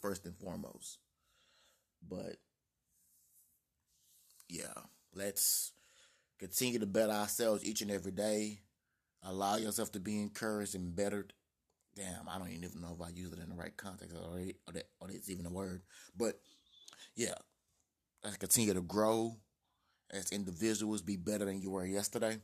first 0.00 0.24
and 0.24 0.36
foremost. 0.36 0.98
But 2.08 2.36
yeah, 4.48 4.82
let's 5.14 5.72
continue 6.38 6.78
to 6.80 6.86
better 6.86 7.12
ourselves 7.12 7.64
each 7.64 7.82
and 7.82 7.90
every 7.90 8.12
day. 8.12 8.60
Allow 9.28 9.56
yourself 9.56 9.90
to 9.92 10.00
be 10.00 10.20
encouraged 10.20 10.76
and 10.76 10.94
bettered. 10.94 11.32
Damn, 11.96 12.28
I 12.28 12.38
don't 12.38 12.50
even 12.50 12.80
know 12.80 12.96
if 12.98 13.04
I 13.04 13.10
use 13.10 13.32
it 13.32 13.40
in 13.40 13.48
the 13.48 13.56
right 13.56 13.76
context 13.76 14.14
or, 14.14 14.38
or 14.38 14.72
that 14.72 14.88
or 15.00 15.10
it's 15.10 15.28
even 15.30 15.46
a 15.46 15.50
word. 15.50 15.82
But 16.16 16.38
yeah, 17.16 17.34
let's 18.22 18.36
continue 18.36 18.74
to 18.74 18.82
grow 18.82 19.36
as 20.10 20.30
individuals, 20.30 21.02
be 21.02 21.16
better 21.16 21.44
than 21.44 21.60
you 21.60 21.70
were 21.70 21.84
yesterday, 21.84 22.38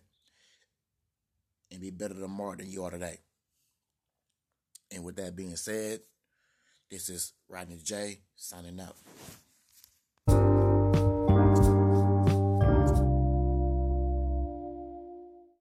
and 1.70 1.80
be 1.80 1.90
better 1.90 2.14
tomorrow 2.14 2.56
than 2.56 2.70
you 2.70 2.82
are 2.82 2.90
today. 2.90 3.18
And 4.90 5.04
with 5.04 5.16
that 5.16 5.36
being 5.36 5.56
said, 5.56 6.00
this 6.90 7.08
is 7.08 7.32
Rodney 7.48 7.78
J 7.82 8.18
signing 8.34 8.80
out. 8.80 8.96